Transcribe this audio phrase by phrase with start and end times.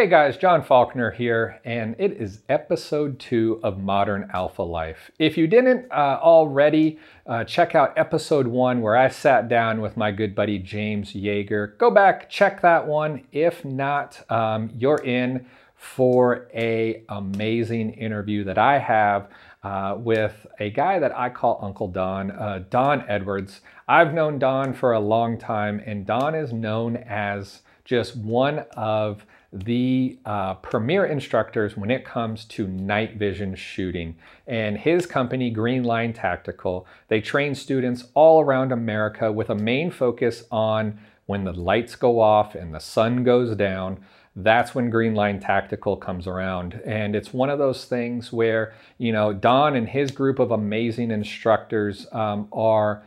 [0.00, 5.10] Hey guys, Jon Faulkner here, and it is episode two of Modern Alpha Life.
[5.18, 9.98] If you didn't uh, already, uh, check out episode one where I sat down with
[9.98, 11.76] my good buddy James Yeager.
[11.76, 13.26] Go back, check that one.
[13.30, 15.44] If not, um, you're in
[15.76, 19.28] for a amazing interview that I have
[19.62, 23.60] uh, with a guy that I call Uncle Don, uh, Don Edwards.
[23.86, 29.26] I've known Don for a long time, and Don is known as just one of
[29.52, 34.16] the uh, premier instructors when it comes to night vision shooting.
[34.46, 40.44] And his company, Greenline Tactical, they train students all around America with a main focus
[40.52, 43.98] on when the lights go off and the sun goes down.
[44.36, 46.80] That's when Greenline Tactical comes around.
[46.84, 51.10] And it's one of those things where, you know, Don and his group of amazing
[51.10, 53.02] instructors um, are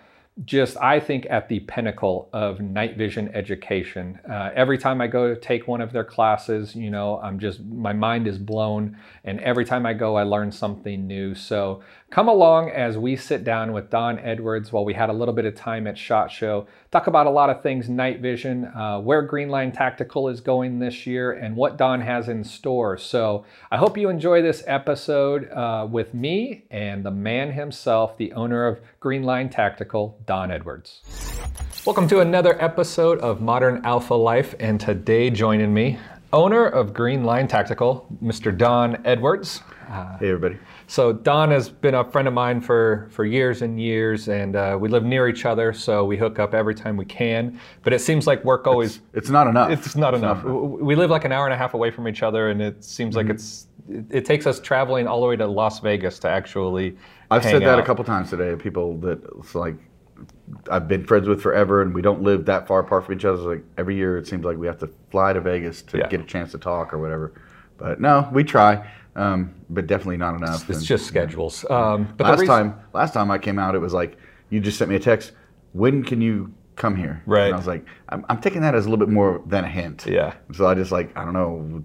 [0.46, 4.20] just, I think, at the pinnacle of night vision education.
[4.28, 7.64] Uh, every time I go to take one of their classes, you know, I'm just,
[7.64, 8.98] my mind is blown.
[9.24, 11.36] And every time I go, I learn something new.
[11.36, 11.84] So
[12.14, 15.46] come along as we sit down with Don Edwards while we had a little bit
[15.46, 19.28] of time at SHOT Show, talk about a lot of things night vision, uh, where
[19.28, 23.00] Greenline Tactical is going this year, and what Don has in store.
[23.00, 28.32] So I hope you enjoy this episode uh, with me and the man himself, the
[28.34, 31.02] owner of Greenline Tactical, Don Edwards.
[31.84, 35.98] Welcome to another episode of Modern Alpha Life, and today joining me,
[36.34, 38.56] owner of Greenline Tactical, Mr.
[38.56, 39.62] Don Edwards.
[39.90, 40.58] Uh, hey, everybody.
[40.88, 44.78] So Don has been a friend of mine for for years and years, and uh,
[44.80, 47.60] we live near each other, so we hook up every time we can.
[47.84, 48.98] But it seems like work always.
[48.98, 49.70] It's, it's not enough.
[49.70, 50.44] It's not it's enough.
[50.44, 50.82] Not enough.
[50.82, 53.16] We live like an hour and a half away from each other, and it seems
[53.16, 53.28] mm-hmm.
[53.28, 56.98] like it's it, it, takes us traveling all the way to Las Vegas to actually.
[57.30, 57.80] I've said that out.
[57.80, 58.56] a couple times today.
[58.56, 59.76] People that it's like
[60.70, 63.38] I've been friends with forever, and we don't live that far apart from each other.
[63.38, 66.08] like every year, it seems like we have to fly to Vegas to yeah.
[66.08, 67.34] get a chance to talk or whatever.
[67.78, 70.62] But no, we try, um, but definitely not enough.
[70.62, 71.66] It's, it's and, just schedules.
[71.70, 74.18] Um, but last reason- time, last time I came out, it was like
[74.50, 75.32] you just sent me a text.
[75.74, 77.24] When can you come here?
[77.26, 77.46] Right.
[77.46, 79.70] And I was like, I'm, I'm taking that as a little bit more than a
[79.70, 80.06] hint.
[80.06, 80.34] Yeah.
[80.54, 81.84] So I just like I don't know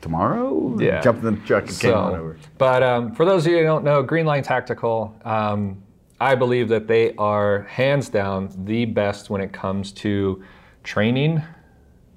[0.00, 0.76] tomorrow?
[0.78, 1.00] Yeah.
[1.00, 2.38] Jumped in the truck and so, came on over.
[2.56, 5.82] But um, for those of you who don't know, Greenline Tactical, um,
[6.20, 10.42] I believe that they are hands down the best when it comes to
[10.82, 11.42] training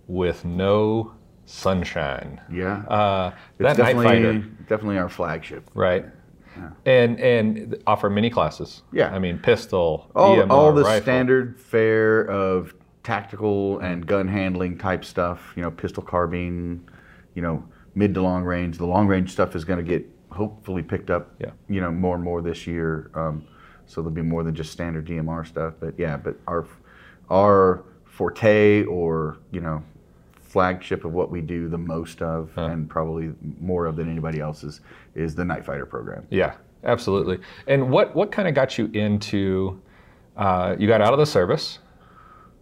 [0.07, 1.13] with no
[1.45, 2.41] sunshine.
[2.51, 2.79] Yeah.
[2.88, 5.69] Uh, that night fighter, definitely our flagship.
[5.73, 6.06] Right.
[6.57, 6.69] Yeah.
[6.85, 8.81] And and offer mini classes.
[8.91, 9.13] Yeah.
[9.13, 11.01] I mean, pistol, all, DMR, all the rifle.
[11.01, 12.73] standard fare of
[13.03, 15.53] tactical and gun handling type stuff.
[15.56, 16.90] You know, pistol, carbine.
[17.35, 17.63] You know,
[17.95, 18.78] mid to long range.
[18.78, 21.35] The long range stuff is going to get hopefully picked up.
[21.40, 21.51] Yeah.
[21.69, 23.11] You know, more and more this year.
[23.13, 23.45] Um,
[23.91, 25.74] so there'll be more than just standard DMR stuff.
[25.79, 26.66] But yeah, but our
[27.29, 29.84] our forte or you know
[30.40, 32.66] flagship of what we do the most of huh.
[32.66, 34.81] and probably more of than anybody else's
[35.16, 36.25] is the night fighter program.
[36.29, 37.40] Yeah, absolutely.
[37.68, 39.81] And what what kind of got you into?
[40.38, 41.79] Uh, you got out of the service.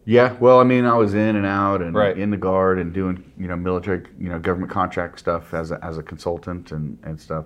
[0.05, 2.17] Yeah, well, I mean, I was in and out and right.
[2.17, 5.83] in the guard and doing you know military you know government contract stuff as a,
[5.85, 7.45] as a consultant and and stuff.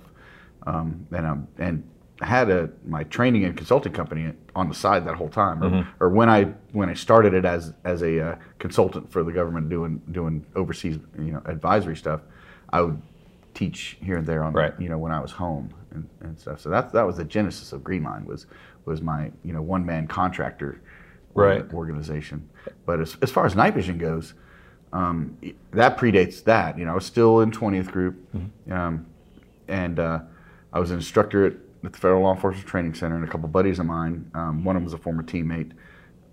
[0.66, 1.84] Um, and um, and
[2.22, 6.04] had a my training and consulting company on the side that whole time, or, mm-hmm.
[6.04, 9.70] or when I when I started it as as a uh, consultant for the government
[9.70, 12.22] doing doing overseas you know advisory stuff,
[12.72, 13.02] I would
[13.54, 14.74] teach here and there on right.
[14.80, 16.62] you know when I was home and, and stuff.
[16.62, 18.46] So that that was the genesis of Greenline was
[18.86, 20.82] was my you know one man contractor
[21.34, 21.74] right.
[21.74, 22.48] organization.
[22.86, 24.34] But as as far as night vision goes,
[24.92, 25.38] um,
[25.72, 26.78] that predates that.
[26.78, 28.72] You know, I was still in 20th group, mm-hmm.
[28.72, 29.06] um,
[29.68, 30.20] and uh,
[30.72, 33.48] I was an instructor at at the Federal Law Enforcement Training Center, and a couple
[33.50, 35.72] buddies of mine, um, one of them was a former teammate,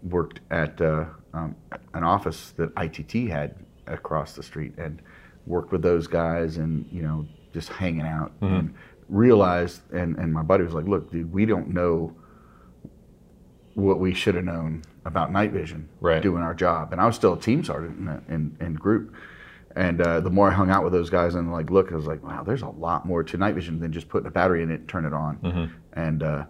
[0.03, 1.57] worked at uh, um,
[1.95, 3.57] an office that ITT had
[3.87, 5.03] across the street, and
[5.47, 8.55] worked with those guys, and you know, just hanging out, mm-hmm.
[8.55, 8.75] and
[9.09, 12.15] realized, and and my buddy was like, "Look, dude, we don't know
[13.75, 16.23] what we should have known about night vision right.
[16.23, 19.15] doing our job," and I was still a team sergeant in, in, in group.
[19.77, 22.07] And uh, the more I hung out with those guys and like look, I was
[22.07, 24.71] like, wow, there's a lot more to night vision than just putting a battery in
[24.71, 25.37] it and turn it on.
[25.39, 25.75] Mm-hmm.
[25.93, 26.45] And uh,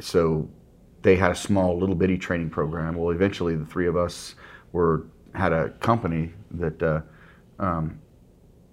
[0.00, 0.48] so
[1.02, 2.94] they had a small little bitty training program.
[2.94, 4.34] Well, eventually the three of us
[4.72, 7.00] were had a company that uh,
[7.58, 7.98] um,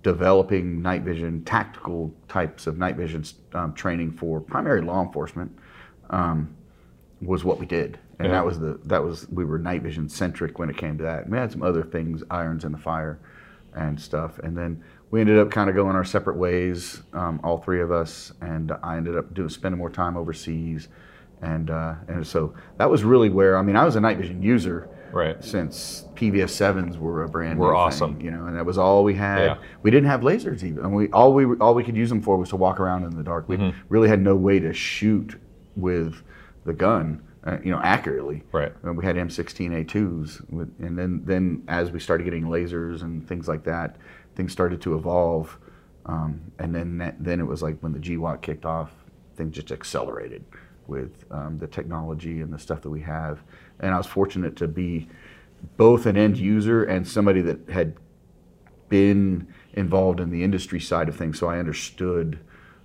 [0.04, 5.58] developing night vision tactical types of night vision um, training for primary law enforcement
[6.10, 6.54] um,
[7.22, 7.98] was what we did.
[8.20, 8.34] And yeah.
[8.34, 11.30] that was the that was we were night vision centric when it came to that.
[11.30, 13.20] We had some other things, irons in the fire
[13.76, 14.40] and stuff.
[14.40, 17.92] And then we ended up kind of going our separate ways, um, all three of
[17.92, 18.32] us.
[18.42, 20.88] And I ended up doing spending more time overseas,
[21.42, 24.42] and uh, and so that was really where I mean I was a night vision
[24.42, 25.42] user, Right.
[25.42, 28.16] Since PVS sevens were a brand Were new awesome.
[28.18, 29.40] thing, you know, and that was all we had.
[29.46, 29.58] Yeah.
[29.82, 30.80] We didn't have lasers even.
[30.84, 33.12] And we all we all we could use them for was to walk around in
[33.16, 33.48] the dark.
[33.48, 33.78] We Mm-hmm.
[33.88, 35.40] really had no way to shoot
[35.78, 36.22] with
[36.66, 38.44] the gun, uh, you know, accurately.
[38.52, 38.74] Right.
[38.84, 43.48] And we had M16A2s, with, and then then as we started getting lasers and things
[43.48, 43.98] like that,
[44.36, 45.58] things started to evolve.
[46.08, 48.92] Um, and then that, then it was like when the GWOT kicked off,
[49.36, 50.44] things just accelerated
[50.88, 53.42] with um, the technology and the stuff that we have.
[53.80, 55.08] And I was fortunate to be
[55.78, 57.96] both an end user and somebody that had
[58.90, 62.40] been involved in the industry side of things, so I understood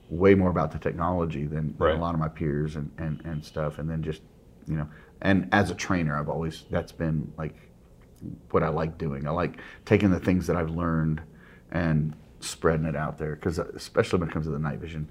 [0.08, 3.44] way more about the technology than, than a lot of my peers and, and, and
[3.44, 3.78] stuff.
[3.78, 4.22] And then just,
[4.70, 4.88] you know,
[5.20, 7.54] and as a trainer, I've always, that's been like
[8.50, 9.26] what I like doing.
[9.26, 11.20] I like taking the things that I've learned
[11.70, 15.08] and spreading it out there because uh, especially when it comes to the night vision,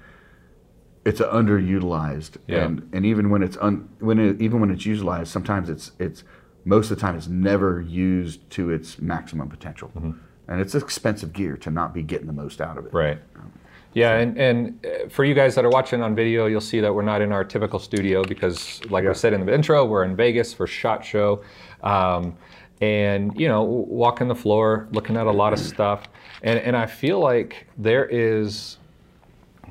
[1.05, 2.65] it's underutilized Yeah.
[2.65, 6.23] and and even when it's un, when it, even when it's utilized, sometimes it's it's
[6.65, 10.11] most of the time it's never used to its maximum potential, mm-hmm.
[10.47, 12.93] and it's expensive gear to not be getting the most out of it.
[12.93, 13.19] Right.
[13.35, 13.51] Um,
[13.93, 16.93] Yeah, and, and uh, for you guys that are watching on video, you'll see that
[16.93, 19.09] we're not in our typical studio because, like Yeah.
[19.09, 21.43] I said in the intro, we're in Vegas for SHOT Show.
[21.81, 22.37] Um,
[22.81, 26.03] and, you know, walking the floor, looking at a lot of stuff.
[26.43, 28.77] And, and I feel like there is,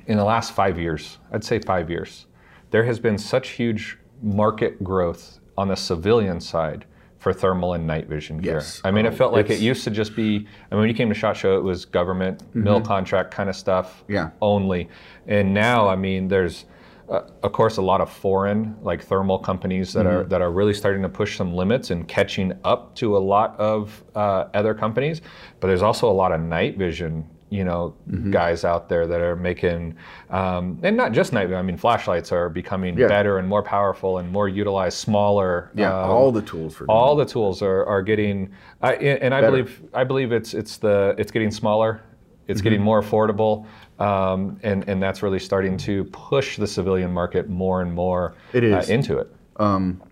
[0.06, 2.26] in the last five years, I'd say five years,
[2.70, 6.84] there has been such huge market growth on the civilian side
[7.18, 8.54] for thermal and night vision gear.
[8.54, 8.80] Yes.
[8.84, 10.94] I mean, it Oh, felt like it used to just be, I mean, when you
[10.94, 14.30] came to SHOT Show, it was government, mill contract kind of stuff Yeah.
[14.40, 14.88] only.
[15.26, 16.64] And now, I mean, there's,
[17.10, 20.74] uh, of course, a lot of foreign, like thermal companies that are that are really
[20.74, 25.20] starting to push some limits and catching up to a lot of uh, other companies.
[25.58, 27.94] But there's also a lot of night vision, you know,
[28.30, 29.96] guys out there that are making,
[30.30, 31.58] um, and not just night vision.
[31.58, 33.08] I mean, flashlights are becoming Yeah.
[33.08, 35.70] better and more powerful and more utilized, smaller.
[35.74, 38.50] Yeah, um, all the tools for all the tools are, are getting
[38.82, 39.50] I, and I Better.
[39.50, 42.00] believe I believe it's it's the it's getting smaller
[42.48, 42.64] it's Mm-hmm.
[42.64, 43.66] getting more affordable
[43.98, 48.62] um, and and that's really starting to push the civilian market more and more It
[48.64, 48.88] is.
[48.88, 50.02] Uh, into it Um,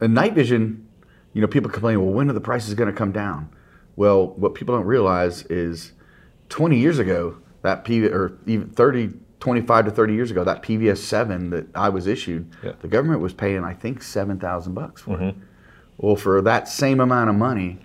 [0.00, 0.86] and night vision,
[1.34, 3.48] you know, people complain, well, when are the prices going to come down?
[3.96, 5.92] Well, what people don't realize is
[6.50, 10.98] 20 years ago, that P or even 30, 25 to 30 years ago, that PVS
[10.98, 12.72] 7 that I was issued, Yeah.
[12.80, 15.20] the government was paying, I think, 7,000 bucks for it.
[15.20, 15.40] Mm-hmm.
[15.96, 17.78] Well, for that same amount of money,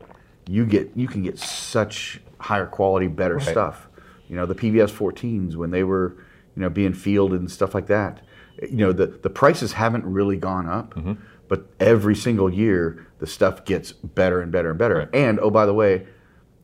[0.47, 3.87] you get you can get such higher quality, better stuff.
[4.27, 6.15] You know, the PVS 14s when they were,
[6.55, 8.21] you know, being fielded and stuff like that.
[8.61, 11.13] You know, the the prices haven't really gone up, mm-hmm.
[11.47, 14.95] but every single year the stuff gets better and better and better.
[14.95, 15.09] Right.
[15.13, 16.07] And oh, by the way,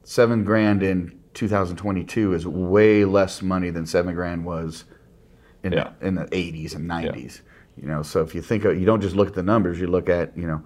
[0.03, 4.85] seven grand in 2022 is way less money than seven grand was
[5.63, 5.91] in, Yeah.
[5.99, 7.41] the, in the 80s and 90s.
[7.77, 9.87] You know, so if you think of, you don't just look at the numbers, you
[9.87, 10.61] look at, you know,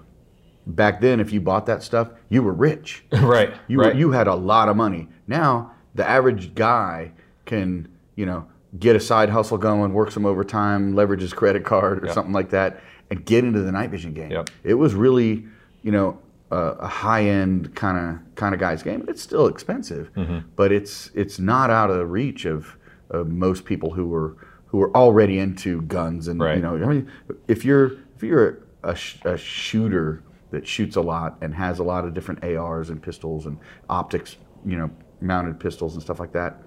[0.67, 3.05] back then if you bought that stuff, you were rich.
[3.11, 5.07] right You right were, you had a lot of money.
[5.27, 7.11] Now the average guy
[7.45, 8.47] can, you know,
[8.79, 12.15] get a side hustle going, work some overtime, leverage his credit card or Yep.
[12.15, 14.31] something like that, and get into the night vision game.
[14.31, 14.49] Yep.
[14.63, 15.45] It was really,
[15.83, 16.17] you know,
[16.51, 19.05] a, a high end kind of kind of guy's game.
[19.07, 20.47] It's still expensive, Mm-hmm.
[20.55, 22.77] but it's it's not out of the reach of,
[23.09, 24.37] of most people who were
[24.67, 26.57] who were already into guns and Right.
[26.57, 26.75] you know.
[26.75, 27.11] I mean,
[27.47, 30.21] if you're if you're a, sh- a shooter
[30.51, 33.57] that shoots a lot and has a lot of different ARs and pistols and
[33.89, 34.89] optics, you know,
[35.21, 36.61] mounted pistols and stuff like that,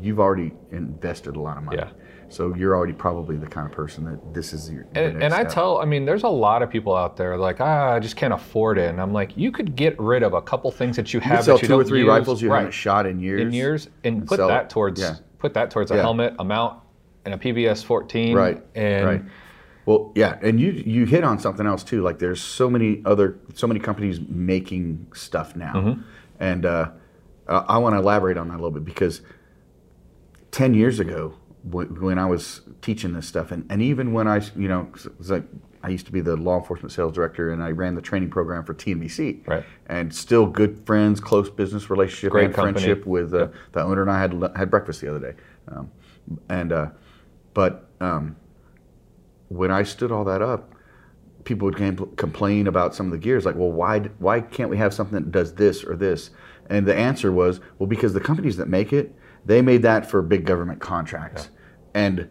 [0.00, 1.78] you've already invested a lot of money.
[1.78, 1.90] Yeah.
[2.30, 4.86] So you're already probably the kind of person that this is your.
[4.94, 5.52] and, and I step.
[5.52, 8.34] tell, I mean, there's a lot of people out there like, ah, I just can't
[8.34, 8.90] afford it.
[8.90, 11.44] And I'm like, you could get rid of a couple things that you you have
[11.44, 12.08] sell that you two or three use.
[12.08, 12.58] rifles you right.
[12.58, 13.40] haven't shot in years.
[13.40, 15.16] in years and, put sell that towards Yeah.
[15.38, 16.02] put that towards a Yeah.
[16.02, 16.78] helmet, a mount,
[17.24, 18.36] and a PVS 14.
[18.36, 18.62] Right.
[18.74, 19.22] And right.
[19.86, 22.02] Well, yeah, and you you hit on something else too.
[22.02, 26.00] Like there's so many other so many companies making stuff now, Mm-hmm.
[26.40, 26.90] and uh,
[27.48, 29.22] I want to elaborate on that a little bit because
[30.50, 31.32] ten years ago,
[31.64, 34.90] when I was teaching this stuff, and, and even when I you know
[35.28, 35.44] like
[35.82, 38.64] I used to be the law enforcement sales director, and I ran the training program
[38.64, 39.64] for TNVC, Right.
[39.86, 42.72] and still good friends, close business relationship, Great and company.
[42.84, 45.38] friendship with uh, the owner, and I had had breakfast the other day,
[45.68, 45.90] um,
[46.48, 46.86] and uh,
[47.54, 47.84] but.
[48.00, 48.36] Um,
[49.48, 50.74] when I stood all that up,
[51.44, 54.76] people would com- complain about some of the gears, like, well, why why can't we
[54.76, 56.30] have something that does this or this?
[56.68, 59.14] And the answer was, well, because the companies that make it,
[59.48, 61.48] they made that for big government contracts,
[61.94, 62.28] and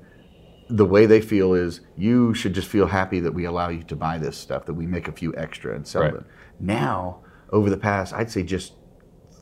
[0.70, 3.96] the way they feel is you should just feel happy that we allow you to
[3.96, 6.14] buy this stuff, that we make a few extra and sell Right.
[6.14, 6.24] it.
[6.60, 7.22] Now,
[7.52, 8.74] over the past, I'd say just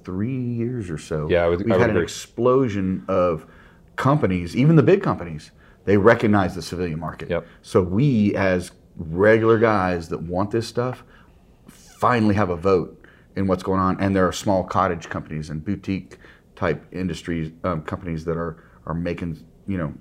[0.05, 3.46] three years or so, Yeah, would- we've had an explosion of
[3.98, 5.51] companies, even the big companies,
[5.84, 7.29] they recognize the civilian market.
[7.29, 7.46] Yep.
[7.62, 11.03] So we, as regular guys that want this stuff,
[11.67, 13.05] finally have a vote
[13.36, 14.00] in what's going on.
[14.00, 16.17] And there are small cottage companies and boutique
[16.55, 19.93] type industries um, companies that are are making you know,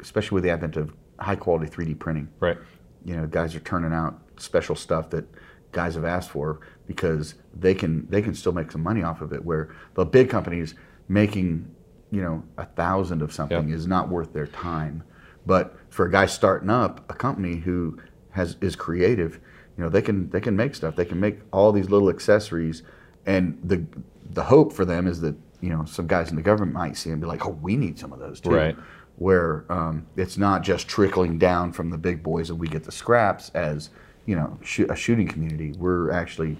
[0.00, 2.28] especially with the advent of high quality 3D printing.
[2.40, 2.58] Right.
[3.04, 5.24] You know, guys are turning out special stuff that
[5.72, 9.32] guys have asked for because they can they can still make some money off of
[9.32, 9.44] it.
[9.44, 10.74] Where the big companies
[11.08, 11.74] making
[12.10, 13.76] you know a thousand of something Yep.
[13.76, 15.02] is not worth their time.
[15.46, 17.98] But for a guy starting up a company who
[18.30, 19.40] has is creative,
[19.76, 20.94] you know they can they can make stuff.
[20.96, 22.82] They can make all these little accessories,
[23.24, 23.86] and the
[24.30, 27.10] the hope for them is that you know some guys in the government might see
[27.10, 28.50] and be like, oh, we need some of those too.
[28.50, 28.76] Right.
[29.16, 32.92] Where um, it's not just trickling down from the big boys and we get the
[32.92, 33.90] scraps as
[34.26, 35.72] you know shoo- a shooting community.
[35.72, 36.56] We're actually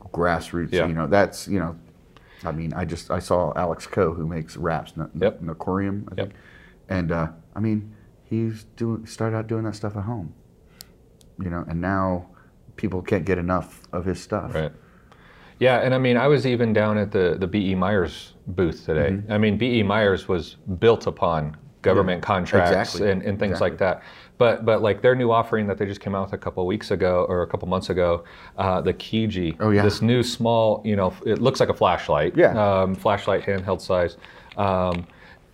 [0.00, 0.72] grassroots.
[0.72, 0.86] Yeah.
[0.86, 1.76] You know that's you know.
[2.44, 5.40] I mean, I just I saw Alex Coe who makes raps, N- Yep.
[5.42, 6.18] I think.
[6.18, 6.32] Yep.
[6.88, 10.34] and uh, I mean, he's doing started out doing that stuff at home,
[11.40, 12.26] you know, and now
[12.76, 14.54] people can't get enough of his stuff.
[14.54, 14.72] Right.
[15.58, 17.74] Yeah, and I mean, I was even down at the the B.E.
[17.74, 19.10] Meyers booth today.
[19.10, 19.32] Mm-hmm.
[19.32, 19.82] I mean, B.E.
[19.82, 23.10] Meyers was built upon government contracts Exactly.
[23.10, 23.70] and, and things Exactly.
[23.70, 24.02] like that.
[24.38, 26.66] But but like their new offering that they just came out with a couple of
[26.66, 28.24] weeks ago or a couple months ago,
[28.58, 29.56] uh, the Kiji.
[29.60, 29.82] Oh, yeah.
[29.82, 32.36] This new small, you know, it looks like a flashlight.
[32.36, 32.52] Yeah.
[32.58, 34.18] Um, flashlight handheld size.
[34.58, 35.06] Um,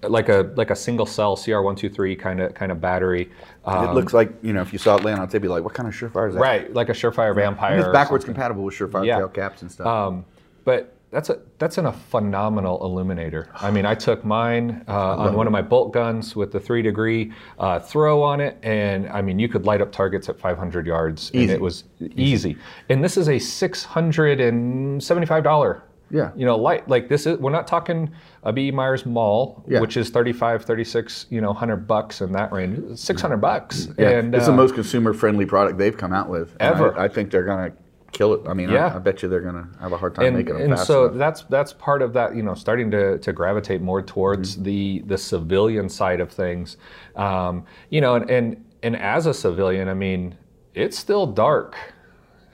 [0.09, 3.31] like a like a single cell CR123 kind of kind of battery.
[3.65, 5.65] Um, It looks like you know if you saw it laying on the table, like,
[5.65, 6.41] what kind of Surefire is that?
[6.41, 7.73] right, like a Surefire Vampire.
[7.73, 9.19] And it's backwards compatible with Surefire Yeah.
[9.19, 9.87] tail caps and stuff.
[9.87, 10.25] Um,
[10.65, 13.49] but that's a that's in a phenomenal illuminator.
[13.61, 16.81] I mean, I took mine uh, on one of my bolt guns with the three
[16.83, 20.87] degree uh, throw on it, and I mean, you could light up targets at 500
[20.87, 21.85] yards, and it was
[22.17, 22.57] easy.
[22.89, 25.83] And this is a 675 dollar.
[26.13, 26.31] Yeah.
[26.37, 28.11] You know, light like this is we're not talking
[28.45, 28.71] a B.
[28.71, 29.81] Meyers MAWL, Yeah.
[29.81, 32.99] which is 35, 36, you know, 100 bucks in that range.
[32.99, 33.89] 600 bucks.
[33.99, 36.97] yeah, And it's uh, the most consumer friendly product they've come out with Ever.
[36.99, 37.73] I, I think they're gonna
[38.13, 38.43] kill it.
[38.47, 38.89] I mean, Yeah.
[38.89, 41.07] I, I bet you they're gonna have a hard time and, making them and so
[41.07, 41.17] enough.
[41.19, 44.63] that's that's part of that you know starting to, to gravitate more towards Mm-hmm.
[44.65, 46.77] the the civilian side of things
[47.17, 50.35] um, you know and, and and as a civilian i mean
[50.75, 51.75] it's still dark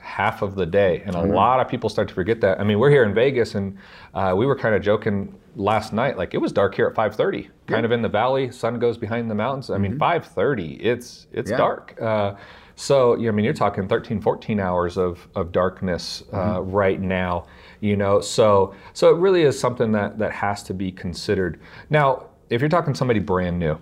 [0.09, 2.79] half of the day and a lot of people start to forget that i mean
[2.79, 3.77] we're here in vegas and
[4.15, 7.49] uh, we were kind of joking last night like it was dark here at 5.30
[7.67, 11.51] kind of in the valley sun goes behind the mountains i mean 5.30 it's it's
[11.51, 11.51] Mm-hmm.
[11.51, 11.57] Yeah.
[11.57, 12.35] dark uh,
[12.81, 16.71] so, I mean, you're talking 13, 14 hours of, of darkness uh, Mm-hmm.
[16.71, 17.49] right now,
[17.81, 18.21] you know.
[18.21, 21.59] So, so it really is something that, that has to be considered.
[21.91, 23.77] Now, if you're talking somebody brand new,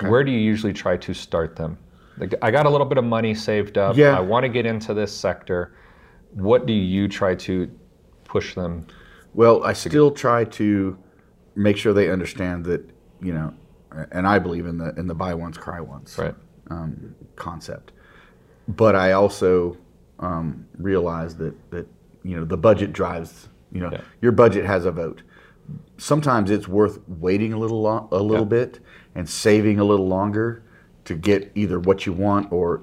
[0.00, 1.78] where do you usually try to start them?
[2.18, 3.96] Like, I got a little bit of money saved up.
[3.96, 4.16] Yeah.
[4.16, 5.74] I want to get into this sector.
[6.34, 7.70] What do you try to
[8.24, 8.86] push them?
[9.34, 10.96] Well, I still try to
[11.54, 12.88] make sure they understand that
[13.20, 13.54] you know,
[14.10, 16.34] and I believe in the in the buy once cry once Right.
[16.70, 17.92] um, concept.
[18.68, 19.76] But I also
[20.18, 21.86] um, realize that that
[22.24, 23.48] you know the budget drives.
[23.70, 24.00] You know, Yeah.
[24.20, 25.22] your budget has a vote.
[25.96, 28.64] Sometimes it's worth waiting a little lo- a little Yeah.
[28.64, 28.80] bit
[29.14, 30.62] and saving a little longer
[31.04, 32.82] to get either what you want or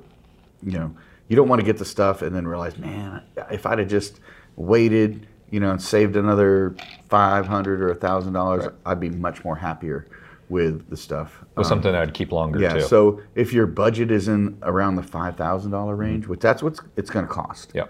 [0.64, 0.96] you know
[1.28, 3.22] you don't want to get the stuff and then realize, man,
[3.52, 4.20] if I'd have just
[4.56, 6.76] waited, you know, and saved another
[7.08, 10.08] five hundred or a thousand dollars, I'd be much more happier
[10.50, 11.44] with the stuff.
[11.56, 12.74] Was Um, something I'd keep longer yeah.
[12.74, 12.82] too.
[12.82, 16.80] So if your budget is in around the five thousand dollar range, which that's what
[16.98, 17.86] it's going to cost yeah.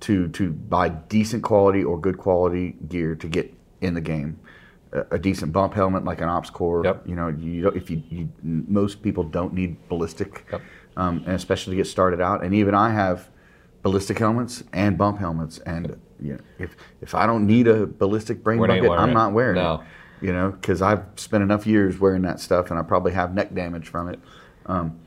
[0.00, 4.38] to to buy decent quality or good quality gear to get in the game.
[4.92, 6.82] A, decent bump helmet like an Ops Core.
[6.84, 7.06] Yep.
[7.06, 10.62] You know, you don't, if you, you most people don't need ballistic, Yep.
[10.96, 12.42] um, and especially to get started out.
[12.42, 13.28] And even I have
[13.82, 18.42] ballistic helmets and bump helmets, and you know, if if I don't need a ballistic
[18.42, 19.14] brain We ain't bucket, I'm it.
[19.14, 19.74] not wearing No.
[19.74, 19.80] it.
[20.26, 23.54] You know, because I've spent enough years wearing that stuff, and I probably have neck
[23.54, 24.18] damage from it.
[24.66, 24.98] Um,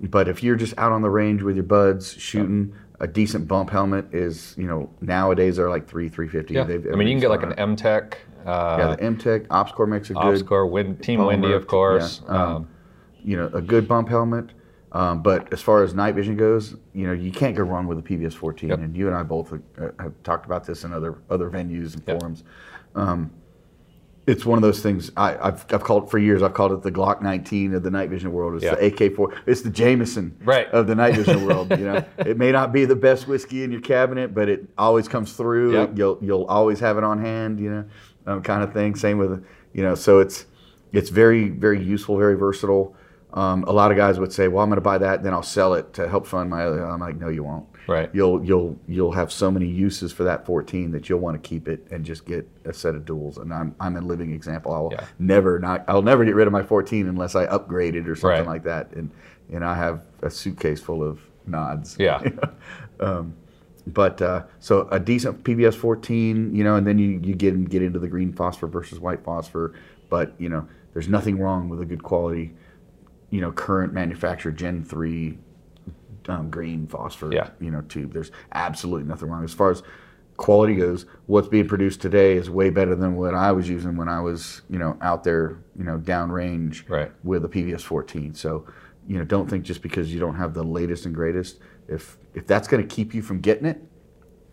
[0.00, 2.72] but if you're just out on the range with your buds shooting,
[3.04, 6.54] a decent bump helmet is, you know, nowadays they're like three, three fifty.
[6.54, 6.62] Yeah.
[6.62, 8.14] I mean, you can get like an MTech.
[8.46, 11.66] Uh, yeah, the M Tech OpsCore makes a good, Core, Win, Team Palmer, Windy, of
[11.66, 12.22] course.
[12.24, 12.68] yeah, um, Um,
[13.22, 14.50] you know, a good bump helmet.
[14.92, 17.98] Um, but as far as night vision goes, you know, you can't go wrong with
[17.98, 18.68] a PVS 14.
[18.70, 18.78] Yep.
[18.78, 21.94] And you and I both have, uh, have talked about this in other other venues
[21.94, 22.20] and Yep.
[22.20, 22.44] forums.
[24.26, 26.42] It's one of those things I, I've, I've called for years.
[26.42, 28.54] I've called it the Glock 19 of the night vision world.
[28.54, 28.74] It's Yeah.
[28.74, 29.36] the AK4.
[29.46, 30.66] It's the Jameson Right.
[30.70, 31.70] of the night vision world.
[31.70, 35.08] You know, it may not be the best whiskey in your cabinet, but it always
[35.08, 35.74] comes through.
[35.74, 35.90] Yep.
[35.98, 37.60] You'll you'll always have it on hand.
[37.60, 37.84] You know,
[38.26, 38.94] um, kind of thing.
[38.96, 39.94] Same with you know.
[39.94, 40.46] So it's
[40.92, 42.96] it's very very useful, very versatile.
[43.34, 45.42] Um, a lot of guys would say, "Well, I'm going to buy that, then I'll
[45.42, 47.66] sell it to help fund my other." I'm like, "No, you won't.
[47.86, 48.10] Right.
[48.14, 51.68] You'll you'll you'll have so many uses for that 14 that you'll want to keep
[51.68, 53.40] it and just get a set of duals.
[53.40, 54.72] And I'm I'm a living example.
[54.72, 55.04] I'll Yeah.
[55.18, 58.38] never not I'll never get rid of my 14 unless I upgrade it or something
[58.40, 58.46] Right.
[58.46, 58.92] like that.
[58.92, 59.10] And
[59.52, 61.96] and I have a suitcase full of nods.
[61.98, 62.22] Yeah.
[63.00, 63.34] um,
[63.86, 67.82] but uh, so a decent PVS 14, you know, and then you, you get get
[67.82, 69.74] into the green phosphor versus white phosphor.
[70.08, 72.54] But you know, there's nothing wrong with a good quality,
[73.28, 75.36] you know, current manufacturer Gen 3
[76.28, 77.50] um, green phosphor, Yeah.
[77.60, 78.12] you know, tube.
[78.12, 79.82] There's absolutely nothing wrong as far as
[80.36, 81.06] quality goes.
[81.26, 84.62] What's being produced today is way better than what I was using when I was,
[84.68, 87.12] you know, out there, you know, downrange Right.
[87.22, 88.34] with a PVS 14.
[88.34, 88.64] So,
[89.06, 92.46] you know, don't think just because you don't have the latest and greatest, if if
[92.48, 93.80] that's going to keep you from getting it,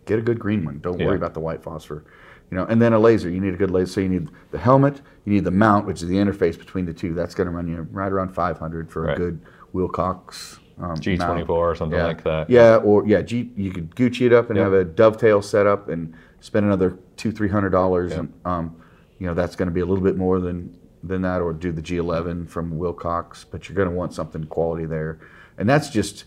[0.06, 0.80] get a good green one.
[0.84, 1.08] Don't Yeah.
[1.08, 2.04] worry about the white phosphor.
[2.52, 3.28] You know, and then a laser.
[3.30, 3.94] You need a good laser.
[3.94, 6.94] So you need the helmet, you need the mount, which is the interface between the
[6.94, 7.14] two.
[7.14, 9.16] That's going to run you right around 500 for Right.
[9.16, 9.40] a good
[9.74, 11.50] Wilcox um, G24 mount.
[11.50, 12.06] or something yeah.
[12.06, 12.50] like that.
[12.50, 14.64] Yeah, or yeah, G, you could Gucci it up and Yep.
[14.64, 18.20] have a dovetail set up and spend another two, three hundred dollars, Yep.
[18.20, 18.76] and um,
[19.20, 21.72] you know that's going to be a little bit more than than that, or do
[21.72, 25.20] the G11 from Wilcox, but you're going to want something quality there,
[25.58, 26.26] and that's just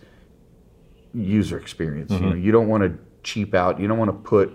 [1.13, 2.11] user experience.
[2.11, 2.29] You Mm-hmm.
[2.31, 3.79] know, you don't want to cheap out.
[3.81, 4.53] You don't want to put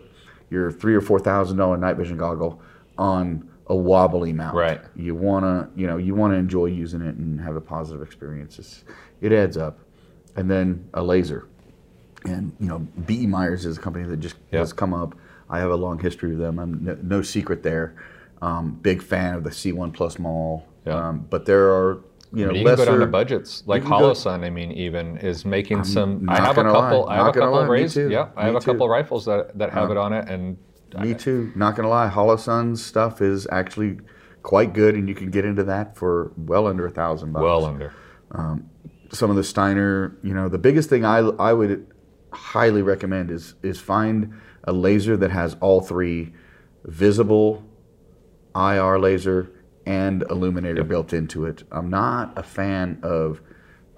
[0.50, 2.62] your three or four thousand dollar night vision goggle
[2.98, 4.56] on a wobbly mount.
[4.56, 4.82] Right.
[4.96, 8.02] You want to, you know, you want to enjoy using it and have a positive
[8.02, 8.58] experience.
[8.58, 8.84] It's,
[9.22, 9.78] it adds up,
[10.40, 11.48] and then a laser,
[12.26, 13.28] and you know, B.E.
[13.28, 14.60] Meyers is a company that just Yeah.
[14.60, 15.16] has come up.
[15.50, 16.60] I have a long history with them.
[16.60, 17.96] I'm no, no secret there.
[18.42, 20.64] Um, big fan of the C1 Plus MAWL.
[20.86, 20.94] Yeah.
[21.10, 22.00] Um, but there are,
[22.32, 22.86] you know, you lesser.
[22.86, 24.44] can go down to budgets like HoloSun.
[24.46, 26.26] I mean, even is making some.
[26.30, 27.06] I have a couple.
[27.06, 27.98] lie, I have not a couple raised.
[27.98, 30.56] Yeah, I have a couple rifles that that have it on it, and
[31.02, 31.52] Me too.
[31.56, 34.00] Not gonna lie, Holosun's stuff is actually
[34.44, 37.44] quite good, and you can get into that for well under a thousand bucks.
[37.44, 37.92] well under.
[39.12, 41.88] Some of the Steiner, you know, the biggest thing I, I would
[42.32, 46.34] highly recommend is is find a laser that has all three
[46.86, 47.64] visible,
[48.56, 49.52] IR laser,
[49.86, 51.64] and illuminator built into it.
[51.72, 53.42] I'm not a fan of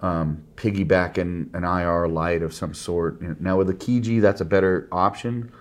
[0.01, 3.41] um, piggybacking an IR light of some sort.
[3.41, 5.51] Now with the Kiji, that's a better option.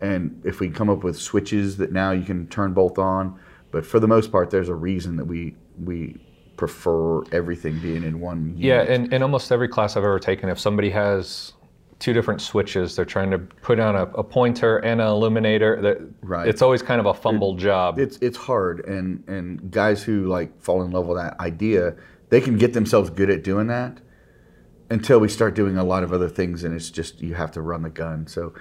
[0.00, 3.38] And if we come up with switches that now you can turn both on,
[3.70, 6.23] but for the most part, there's a reason that we we
[6.56, 8.54] prefer everything being in one.
[8.56, 8.90] Yeah, unit.
[8.90, 11.52] in, in almost every class I've ever taken, if somebody has
[11.98, 15.80] two different switches, they're trying to put on a, a pointer and an illuminator.
[15.80, 16.48] That Right.
[16.48, 17.98] It's always kind of a fumble job.
[17.98, 21.94] it's it's hard and and guys who like fall in love with that idea
[22.30, 24.00] they can get themselves good at doing that
[24.90, 27.62] until we start doing a lot of other things and it's just you have to
[27.62, 28.52] run the gun so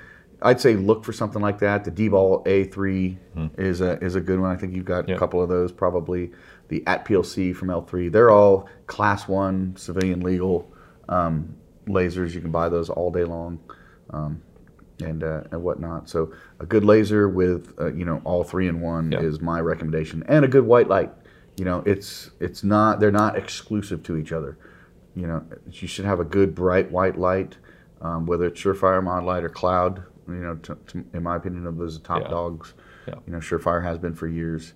[0.43, 3.47] i'd say look for something like that the DBAL-A3 hmm.
[3.57, 5.09] is a is a good one i think you've got.
[5.09, 5.15] Yeah.
[5.15, 6.31] a couple of those probably
[6.73, 10.71] the at plc from l3 they're all class one civilian legal
[11.09, 11.55] um,
[11.87, 13.59] lasers you can buy those all day long
[14.09, 14.41] um,
[15.03, 16.07] and uh, and whatnot.
[16.07, 19.19] So a good laser with uh, you know all three in one Yeah.
[19.21, 21.11] is my recommendation, and a good white light.
[21.57, 24.57] You know, it's it's not they're not exclusive to each other.
[25.15, 27.57] You know, you should have a good bright white light,
[28.01, 30.03] um, whether it's Surefire, Modlite, or Cloud.
[30.27, 32.29] You know, to, to, in my opinion, of those are top Yeah.
[32.29, 32.73] dogs.
[33.07, 33.15] Yeah.
[33.25, 34.73] You know, Surefire has been for years,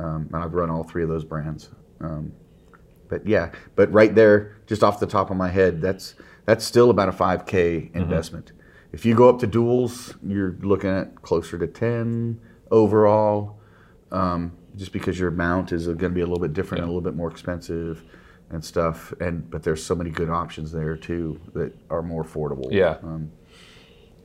[0.00, 1.70] um, and I've run all three of those brands.
[2.00, 2.32] Um,
[3.08, 6.14] but yeah, but right there, just off the top of my head, that's
[6.46, 8.52] that's still about a 5K investment.
[8.92, 13.60] If you go up to duals, you're looking at closer to 10 overall,
[14.10, 16.92] um, just because your mount is going to be a little bit different and a
[16.92, 18.02] little bit more expensive
[18.50, 19.12] and stuff.
[19.20, 22.68] And but there's so many good options there too that are more affordable.
[22.70, 22.96] Yeah.
[23.02, 23.30] Um,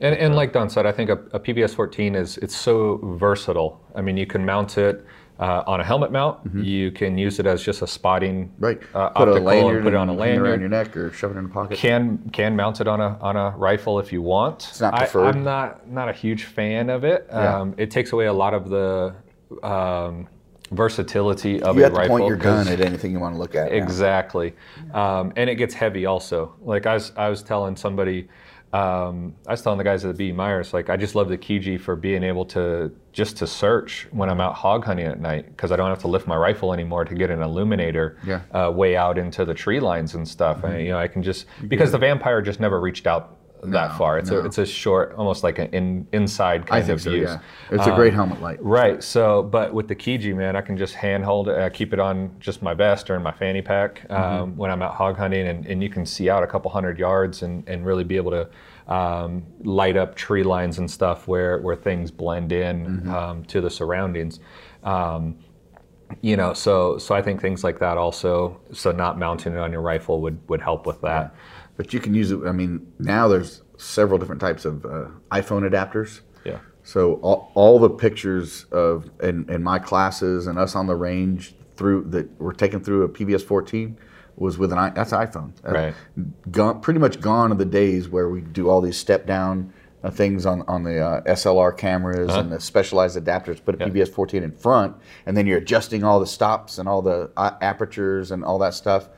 [0.00, 3.80] And, and like Don said, I think a, a PVS 14 is it's so versatile.
[3.94, 5.04] I mean, you can mount it
[5.38, 6.38] uh, on a helmet mount.
[6.54, 8.64] You can use it as just a spotting Mm-hmm.
[8.64, 8.80] right.
[8.94, 11.12] uh, put a optical lanyard and put it on a hang around your neck or
[11.12, 11.76] shove it in a pocket.
[11.78, 14.66] Can can mount it on a on a rifle if you want.
[14.68, 15.26] It's not preferred.
[15.26, 17.26] I, am not not a huge fan of it.
[17.28, 17.60] Yeah.
[17.60, 19.14] Um, it takes away a lot of the
[19.62, 20.28] um,
[20.70, 22.16] versatility of you a have to rifle.
[22.16, 23.72] point your gun at anything you want to look at.
[23.72, 24.54] Exactly,
[24.94, 26.54] um, and it gets heavy also.
[26.62, 28.28] Like I was, I was telling somebody,
[28.76, 31.38] um, I was telling the guys at the B Meyers, like I just love the
[31.38, 35.46] Kiji for being able to just to search when I'm out hog hunting at night
[35.48, 38.40] because I don't have to lift my rifle anymore to get an illuminator Yeah.
[38.40, 38.56] Mm-hmm.
[38.56, 40.64] uh, way out into the tree lines and stuff.
[40.64, 43.98] And you know, I can just because the vampire just never reached out that No,
[43.98, 44.18] far.
[44.18, 44.38] It's no.
[44.40, 47.10] a it's a short, almost like an in, inside kind I think of so.
[47.10, 47.28] use.
[47.30, 47.40] Yeah,
[47.70, 48.58] it's a great helmet light.
[48.62, 49.02] Right.
[49.02, 51.58] So, but with the Kiji, man, I can just handhold it.
[51.58, 54.16] I keep it on just my vest or in my fanny pack um,
[54.50, 54.56] Mm-hmm.
[54.56, 57.42] when I'm out hog hunting, and, and you can see out a couple hundred yards
[57.42, 58.48] and, and really be able to
[58.94, 63.10] um, light up tree lines and stuff where, where things blend in Mm-hmm.
[63.14, 64.38] um, to the surroundings.
[64.84, 65.38] Um,
[66.22, 68.60] you know, so so I think things like that also.
[68.72, 71.34] So not mounting it on your rifle would would help with that.
[71.76, 72.40] But you can use it.
[72.46, 76.20] I mean, now there's several different types of uh, iPhone adapters.
[76.44, 76.58] Yeah.
[76.82, 81.54] So all, all the pictures of in, in my classes and us on the range
[81.76, 83.98] through that were taken through a PVS 14
[84.36, 85.52] was with an that's iPhone.
[85.66, 85.94] Uh, Right.
[86.50, 89.72] Gone, pretty much gone are the days where we do all these step down
[90.04, 92.40] uh, things on on the uh, SLR cameras Uh-huh.
[92.40, 93.62] and the specialized adapters.
[93.64, 94.94] Put a PVS 14 in front,
[95.26, 98.74] and then you're adjusting all the stops and all the uh, apertures and all that
[98.74, 99.08] stuff.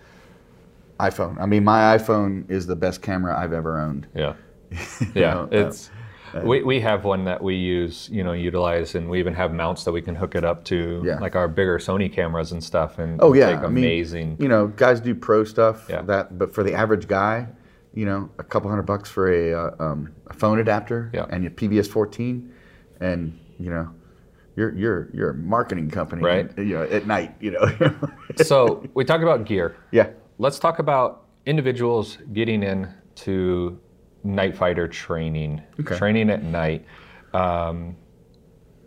[1.00, 1.40] iPhone.
[1.40, 4.06] I mean, my iPhone is the best camera I've ever owned.
[4.14, 4.34] Yeah.
[5.14, 5.34] Yeah.
[5.34, 5.90] know, uh, It's
[6.44, 9.84] we, we have one that we use, you know, utilize, and we even have mounts
[9.84, 11.18] that we can hook it up to, Yeah.
[11.20, 14.37] like our bigger Sony cameras and stuff, and Oh yeah, take I mean, amazing.
[14.38, 15.87] you know, guys do pro stuff.
[15.88, 16.02] Yeah.
[16.02, 17.46] That, but for the average guy,
[17.94, 21.24] you know, a couple hundred bucks for a, uh, um, a phone adapter Yeah.
[21.30, 22.52] and your PVS 14,
[23.00, 23.88] and you know,
[24.54, 26.50] you're you're you're a marketing company, Right.
[26.58, 27.64] You know, at night, you know.
[28.37, 29.76] so we talked about gear.
[29.92, 30.08] yeah.
[30.38, 33.81] Let's talk about individuals getting into
[34.22, 35.96] night fighter training, Okay.
[35.96, 36.85] training at night,
[37.35, 37.96] um,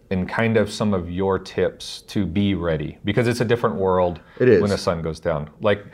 [0.09, 4.21] and kind of some of your tips to be ready because it's a different world
[4.61, 5.49] when the sun goes down.
[5.61, 5.85] Like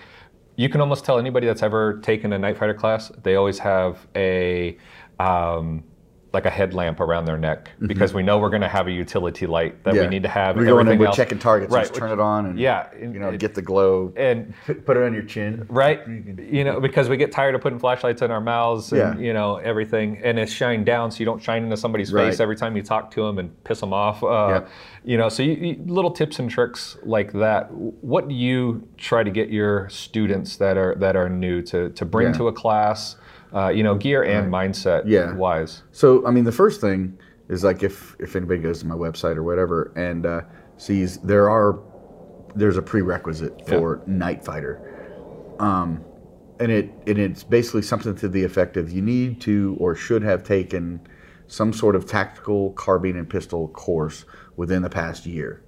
[0.58, 4.08] you can almost tell anybody that's ever taken a night fighter class, they always have
[4.16, 4.78] a
[5.20, 5.84] um,
[6.38, 9.48] like a headlamp around their neck because we know we're going to have a utility
[9.48, 9.98] light that Mm-hmm.
[9.98, 10.04] Yeah.
[10.04, 10.56] we need to have.
[10.56, 11.74] We're going in, we're else- checking targets.
[11.74, 11.88] Right.
[11.88, 14.14] Just turn it on and Yeah, you know, and- get the glow.
[14.16, 14.54] and
[14.86, 15.66] Put it on your chin.
[15.70, 16.02] right
[16.38, 19.26] you know because we get tired of putting flashlights in our mouths and Yeah.
[19.28, 22.30] you know everything and it's shine down so you don't shine into somebody's Right.
[22.30, 24.68] face every time you talk to them and piss them off uh, Yeah.
[25.04, 29.24] you know so you, you, little tips and tricks like that what do you try
[29.24, 33.16] to get your students that are that are new to to bring to a class
[33.54, 35.34] uh, you know gear and mindset Yeah.
[35.36, 37.18] wise So, I mean, the first thing
[37.50, 40.42] is like if if anybody goes to my website or whatever and uh,
[40.78, 41.80] sees there are
[42.56, 44.82] there's a prerequisite for night fighter,
[45.60, 46.04] um,
[46.60, 50.24] and it and it's basically something to the effect of you need to or should
[50.24, 51.00] have taken
[51.48, 54.26] some sort of tactical carbine and pistol course
[54.58, 55.62] within the past year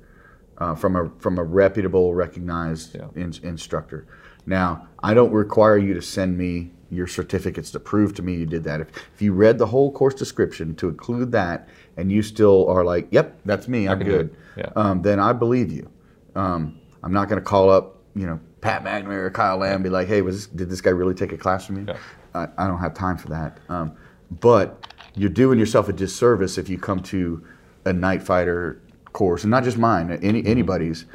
[0.57, 3.07] uh, from a from a reputable, recognized Yeah.
[3.15, 4.07] in, instructor.
[4.45, 8.45] Now, I don't require you to send me your certificates to prove to me you
[8.45, 8.81] did that.
[8.81, 12.83] If, if you read the whole course description to include that, and you still are
[12.83, 14.69] like, "Yep, that's me, I'm good," Yeah.
[14.75, 15.89] um, then I believe you.
[16.35, 19.83] Um, I'm not going to call up, you know, Pat McNamara or Kyle Lamb and
[19.83, 21.97] be like, "Hey, was this, did this guy really take a class from me?" Yeah.
[22.33, 23.57] I, I don't have time for that.
[23.69, 23.93] Um,
[24.41, 27.43] but you're doing yourself a disservice if you come to
[27.85, 28.81] a night fighter
[29.13, 31.05] course, and not just mine, any anybody's,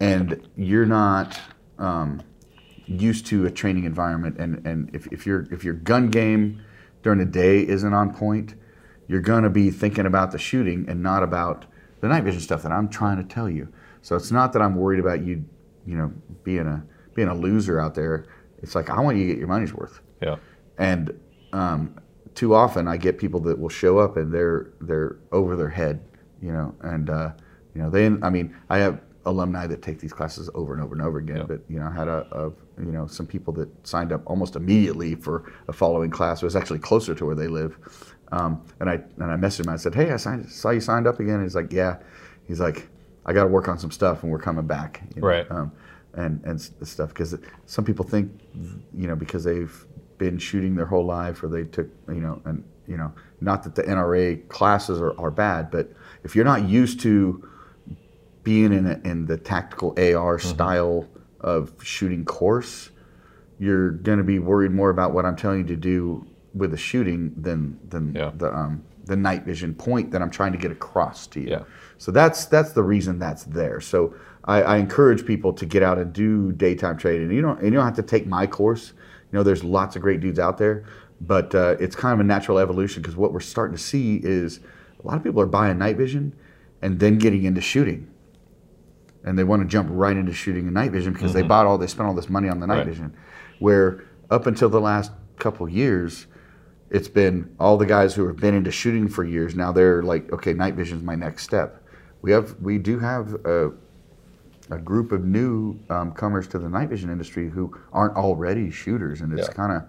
[0.00, 1.38] and you're not
[1.78, 2.22] um,
[2.86, 4.36] used to a training environment.
[4.38, 6.62] And, and if, if your if your gun game
[7.02, 8.54] during the day isn't on point,
[9.06, 11.66] you're gonna be thinking about the shooting and not about
[12.00, 13.68] the night vision stuff that I'm trying to tell you.
[14.02, 15.44] So it's not that I'm worried about you,
[15.86, 18.26] you know, being a being a loser out there.
[18.62, 20.00] It's like I want you to get your money's worth.
[20.20, 20.36] yeah
[20.78, 21.18] And
[21.52, 22.00] um,
[22.34, 26.04] too often I get people that will show up and they're they're over their head,
[26.42, 27.32] you know, and uh,
[27.74, 28.06] you know they.
[28.06, 31.38] I mean, I have alumni that take these classes over and over and over again.
[31.38, 31.44] Yeah.
[31.44, 34.56] But you know, I had a, a you know some people that signed up almost
[34.56, 36.42] immediately for a following class.
[36.42, 37.78] It was actually closer to where they live,
[38.32, 39.68] um, and I and I messaged him.
[39.68, 41.98] I said, "Hey, I signed, saw you signed up again." He's like, "Yeah."
[42.46, 42.88] He's like,
[43.26, 45.50] "I got to work on some stuff, and we're coming back." you know, Right.
[45.50, 45.72] Um,
[46.14, 48.30] and and stuff because some people think,
[48.94, 49.86] you know, because they've
[50.18, 53.74] been shooting their whole life or they took, you know, and you know, not that
[53.74, 55.90] the NRA classes are, are bad, but
[56.22, 57.48] if you're not used to
[58.42, 60.48] being in a, in the tactical AR Mm-hmm.
[60.48, 61.08] style
[61.44, 62.90] of shooting course,
[63.58, 66.76] you're going to be worried more about what I'm telling you to do with the
[66.76, 68.32] shooting than than Yeah.
[68.36, 71.48] the um, the night vision point that I'm trying to get across to you.
[71.50, 71.62] Yeah.
[71.98, 73.80] So that's that's the reason that's there.
[73.80, 77.30] So I, I encourage people to get out and do daytime training.
[77.30, 78.92] You don't and you don't have to take my course.
[79.30, 80.84] You know, there's lots of great dudes out there,
[81.20, 84.60] but uh, it's kind of a natural evolution because what we're starting to see is
[85.02, 86.34] a lot of people are buying night vision
[86.82, 88.08] and then getting into shooting
[89.24, 91.78] and they want to jump right into shooting a night vision because they bought all
[91.78, 92.86] they spent all this money on the night Right.
[92.86, 93.14] vision.
[93.58, 96.26] Where up until the last couple years
[96.90, 100.30] it's been all the guys who have been into shooting for years now they're like
[100.32, 101.82] okay night vision is my next step.
[102.22, 103.72] We have we do have a,
[104.70, 109.20] a group of new um, comers to the night vision industry who aren't already shooters
[109.22, 109.54] and it's Yeah.
[109.54, 109.82] kind of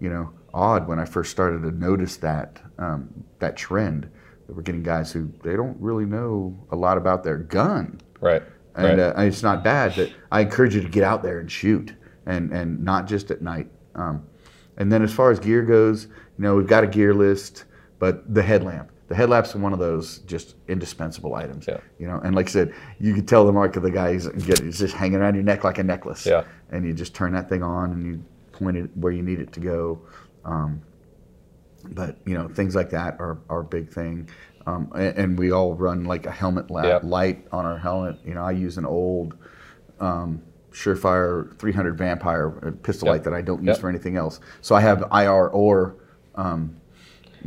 [0.00, 4.08] you know odd when i first started to notice that um, that trend.
[4.46, 8.00] That we're getting guys who they don't really know a lot about their gun.
[8.20, 8.42] Right
[8.74, 8.98] and right.
[8.98, 9.94] uh, it's not bad.
[9.96, 11.94] But I encourage you to get out there and shoot,
[12.26, 13.68] and and not just at night.
[13.94, 14.26] Um,
[14.76, 17.64] and then as far as gear goes, you know we've got a gear list,
[17.98, 21.66] but the headlamp, the headlamp's one of those just indispensable items.
[21.68, 21.80] Yeah.
[21.98, 24.60] You know, and like I said, you could tell the mark of the guy get
[24.60, 26.24] it's just hanging around your neck like a necklace.
[26.24, 26.44] Yeah.
[26.70, 29.52] And you just turn that thing on and you point it where you need it
[29.52, 30.00] to go.
[30.44, 30.82] Um,
[31.90, 34.28] but you know things like that are, are a big thing
[34.66, 37.04] um, and, and we all run like a helmet la- Yep.
[37.04, 39.34] light on our helmet you know i use an old
[40.00, 43.12] um, surefire 300 vampire uh, pistol Yep.
[43.14, 43.78] light that i don't use Yep.
[43.78, 45.96] for anything else so i have ir or
[46.34, 46.76] um,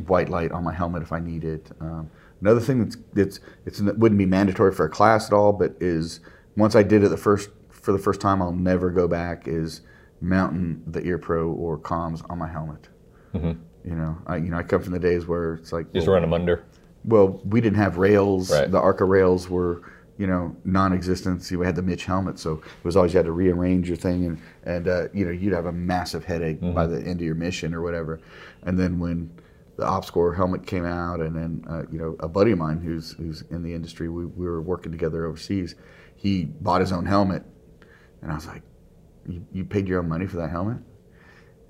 [0.07, 1.71] white light on my helmet if I need it.
[1.79, 2.09] Um,
[2.41, 5.73] another thing that's that's it's it wouldn't be mandatory for a class at all, but
[5.79, 6.19] is
[6.57, 9.47] once I did it the first for the first time, I'll never go back.
[9.47, 9.81] Is
[10.21, 12.89] mounting the ear pro or comms on my helmet.
[13.33, 13.57] Mhm.
[13.85, 16.15] You know, I you know I come from the days where it's like Just well,
[16.15, 16.63] run them under.
[17.07, 18.51] Well, we didn't have rails.
[18.51, 18.69] Right.
[18.69, 19.81] The Arca rails were,
[20.17, 21.49] you know, non-existent.
[21.51, 24.25] We had the MICH helmet, so it was always you had to rearrange your thing,
[24.25, 27.35] and and uh, you know you'd have a massive headache by the end of your
[27.35, 28.19] mission or whatever.
[28.63, 29.29] And then when
[29.77, 33.11] the OpsCore helmet came out, and then uh, you know a buddy of mine who's
[33.13, 35.75] who's in the industry, we, we were working together overseas.
[36.15, 37.43] He bought his own helmet,
[38.21, 38.63] and I was like,
[39.27, 40.77] "You, you paid your own money for that helmet?"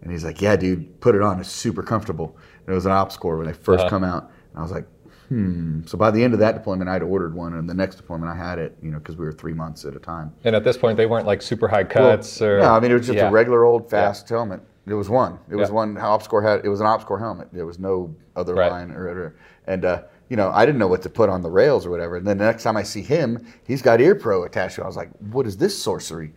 [0.01, 1.39] And he's like, "Yeah, dude, put it on.
[1.39, 3.89] It's super comfortable." And it was an OpsCore when they 1st Uh-huh.
[3.89, 4.85] come out, and I was like,
[5.29, 8.31] "Hmm." So by the end of that deployment, I'd ordered one, and the next deployment
[8.31, 10.31] I had it, you know, because we were three months at a time.
[10.43, 12.59] And at this point, they weren't like super high cuts or.
[12.59, 13.29] No, I mean it was just Yeah.
[13.29, 14.61] a regular old fast helmet.
[14.87, 15.39] It was one.
[15.49, 15.75] It was Yeah.
[15.75, 15.95] one.
[15.95, 16.63] OpsCore had.
[16.63, 17.47] It was an OpsCore helmet.
[17.51, 18.71] There was no other Right.
[18.71, 19.35] line or, or
[19.65, 22.17] and uh, you know I didn't know what to put on the rails or whatever.
[22.17, 24.75] And then the next time I see him, he's got ear pro attached.
[24.75, 24.83] to it.
[24.83, 26.33] I was like, what is this sorcery?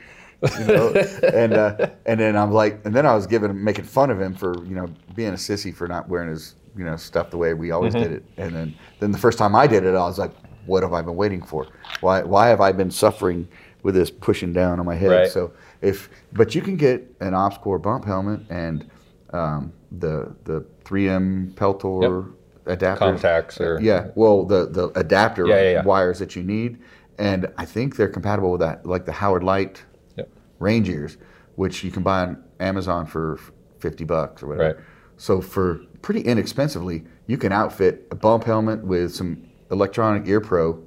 [0.61, 0.89] You know?
[1.35, 4.35] and uh, and then I'm like, and then I was giving making fun of him
[4.35, 7.53] for you know being a sissy for not wearing his you know stuff the way
[7.55, 8.03] we always Mm-hmm.
[8.05, 8.25] did it.
[8.37, 10.33] And then then the first time I did it, I was like,
[10.67, 11.67] what have I been waiting for?
[12.01, 13.49] Why why have I been suffering
[13.83, 15.11] with this pushing down on my head?
[15.11, 15.29] Right.
[15.31, 18.89] So if but you can get an OpsCore bump helmet and
[19.33, 22.33] um, the the 3M Peltor
[22.67, 25.83] adapter Contacts or- yeah well the the adapter Yeah, yeah, yeah.
[25.85, 26.79] wires that you need
[27.19, 29.85] and I think they're compatible with that like the Howard Leight
[30.17, 30.29] Yep.
[30.59, 31.17] range ears
[31.57, 33.39] which you can buy on Amazon for
[33.81, 34.85] 50 bucks or whatever Right.
[35.17, 40.83] so for pretty inexpensively you can outfit a bump helmet with some electronic ear pro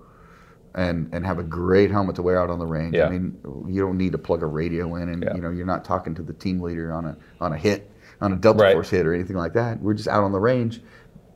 [0.74, 2.95] and and have a great helmet to wear out on the range.
[2.95, 3.06] Yeah.
[3.08, 5.36] I mean, you don't need to plug a radio in, and Yeah.
[5.36, 8.32] you know you're not talking to the team leader on a on a hit, on
[8.32, 8.74] a double Right.
[8.74, 9.82] force hit or anything like that.
[9.82, 10.82] We're just out on the range,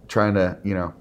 [0.07, 0.93] trying to you know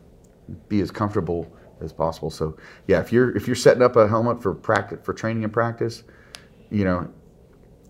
[0.69, 1.47] be as comfortable
[1.81, 2.29] as possible.
[2.31, 2.57] So
[2.89, 6.03] yeah, if you're if you're setting up a helmet for practice for training and practice,
[6.71, 7.09] you know,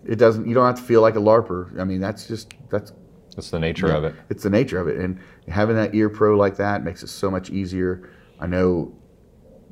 [0.05, 1.81] it doesn't you don't have to feel like a larper.
[1.81, 2.93] I mean, that's just that's
[3.35, 4.15] That's the nature of it.
[4.31, 5.19] it's the nature of it, and
[5.49, 8.11] having that ear pro like that makes it so much easier.
[8.39, 8.95] I know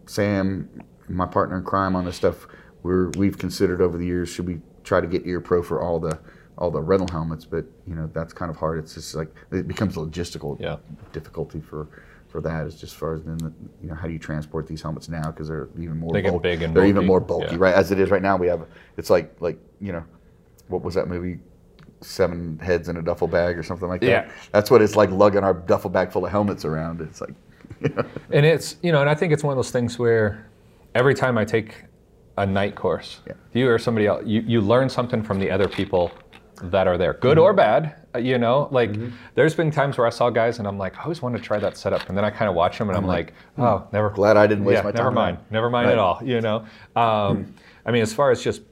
[0.06, 0.68] Sam,
[1.08, 2.46] my partner in crime on this stuff,
[2.82, 6.00] we're we've considered over the years should we try to get ear pro for all
[6.00, 6.18] the
[6.58, 8.78] all the rental helmets, but you know that's kind of hard.
[8.78, 10.76] It's just like it becomes a logistical Yeah.
[11.12, 11.88] difficulty for
[12.28, 14.66] for that is just as far as then the, you know how do you transport
[14.66, 16.42] these helmets now because they're even more They get bulky.
[16.42, 17.56] big and they're even more bulky Yeah.
[17.58, 20.02] right as it is right now we have it's like like you know
[20.68, 21.40] what was that movie
[22.02, 24.30] seven heads in a duffel bag or something like that Yeah.
[24.52, 27.34] that's what it's like lugging our duffel bag full of helmets around it's like
[28.30, 30.46] And it's you know, and I think it's one of those things where
[30.94, 31.84] every time I take
[32.38, 33.32] a night course, Yeah.
[33.52, 36.12] you or somebody else, you, you learn something from the other people
[36.62, 37.44] that are there, good Mm-hmm.
[37.44, 37.94] or bad.
[38.14, 38.94] uh, You know, like
[39.34, 41.58] there's been times where I saw guys and I'm like, I always want to try
[41.58, 44.10] that setup, and then I kind of watch them and I'm, like, oh, never.
[44.10, 45.92] glad I didn't waste yeah, my time Never mind, never mind Right.
[45.94, 46.20] at all.
[46.22, 47.52] You know, um,
[47.84, 48.62] I mean, as far as just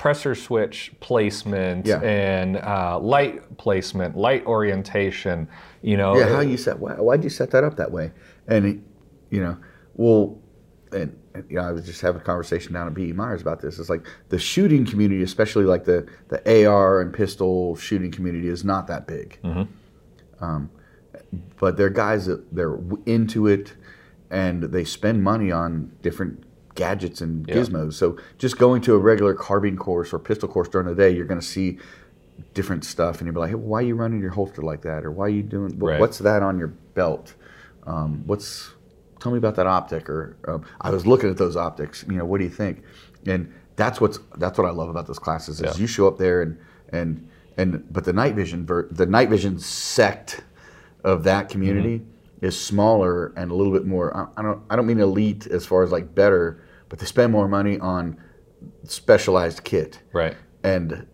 [0.00, 2.00] pressure switch placement Yeah.
[2.00, 5.46] and uh, light placement, light orientation.
[5.82, 8.10] You know, yeah how you set why, why'd you set that up that way
[8.48, 8.78] and it,
[9.30, 9.58] you know
[9.94, 10.38] well
[10.92, 13.60] and, and, you know i was just having a conversation down at be meyers about
[13.60, 18.48] this it's like the shooting community especially like the the ar and pistol shooting community
[18.48, 19.38] is not that big
[20.40, 20.70] um,
[21.58, 23.74] but they're guys that they're into it
[24.30, 26.42] and they spend money on different
[26.84, 27.56] gadgets and Yeah.
[27.56, 28.06] gizmos so
[28.44, 31.40] just going to a regular carbine course or pistol course during the day you're going
[31.46, 31.68] to see
[32.54, 35.04] different stuff and you'll be like hey, why are you running your holster like that
[35.04, 36.00] or why are you doing Right.
[36.00, 37.34] what's that on your belt
[37.86, 38.70] um, what's
[39.20, 42.24] tell me about that optic or um, i was looking at those optics you know
[42.24, 42.82] what do you think
[43.26, 45.80] and that's what's that's what i love about those classes is Yeah.
[45.82, 46.52] you show up there and
[46.98, 47.10] and
[47.58, 50.42] and but the night vision ver- the night vision sect
[51.04, 52.46] of that community Mm-hmm.
[52.48, 55.62] is smaller and a little bit more I, I don't i don't mean elite as
[55.66, 56.44] far as like better
[56.90, 58.18] but they spend more money on
[58.84, 60.36] specialized kit right.
[60.62, 61.06] and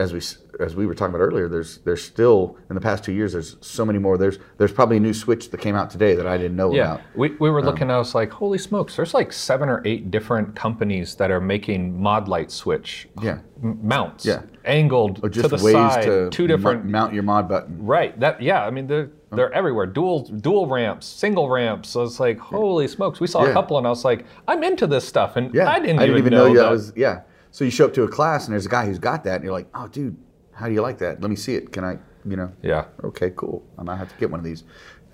[0.00, 0.20] as we
[0.64, 3.56] as we were talking about earlier, there's there's still in the past two years there's
[3.60, 4.16] so many more.
[4.16, 6.94] There's there's probably a new switch that came out today that I didn't know Yeah,
[6.94, 7.00] about.
[7.14, 7.90] we, we Um, were looking.
[7.90, 8.96] I was like, holy smokes!
[8.96, 13.38] There's like seven or eight different companies that are making Modlite switch Yeah.
[13.62, 14.42] m- mounts, Yeah.
[14.64, 16.84] angled Or just to the ways side, to two different.
[16.86, 17.76] mount your mod button.
[17.84, 18.18] right.
[18.20, 18.64] That yeah.
[18.66, 19.86] I mean, they're they're everywhere.
[19.86, 21.88] Dual dual ramps, single ramps.
[21.90, 23.20] So it's like, holy smokes!
[23.20, 23.50] We saw Yeah.
[23.50, 26.24] a couple, and I was like, I'm into this stuff, and Yeah, I didn't, even,
[26.32, 26.70] know, know, that.
[26.70, 27.20] Was yeah.
[27.50, 29.44] So you show up to a class and there's a guy who's got that, and
[29.44, 30.16] you're like, oh, dude,
[30.52, 31.20] how do you like that?
[31.20, 31.72] Let me see it.
[31.72, 32.52] Can I, you know?
[32.62, 32.86] yeah.
[33.02, 33.64] Okay, cool.
[33.78, 34.64] I might have to get one of these.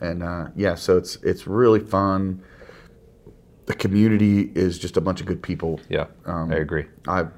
[0.00, 2.42] And uh, yeah, so it's it's really fun.
[3.64, 5.80] The community is just a bunch of good people.
[5.88, 6.84] Yeah, Um, I agree.
[7.08, 7.30] I've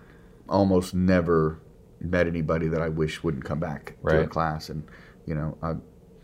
[0.48, 1.60] almost never
[2.00, 4.30] met anybody that I wish wouldn't come back to a Right.
[4.30, 4.82] class, and
[5.26, 5.74] you know, I,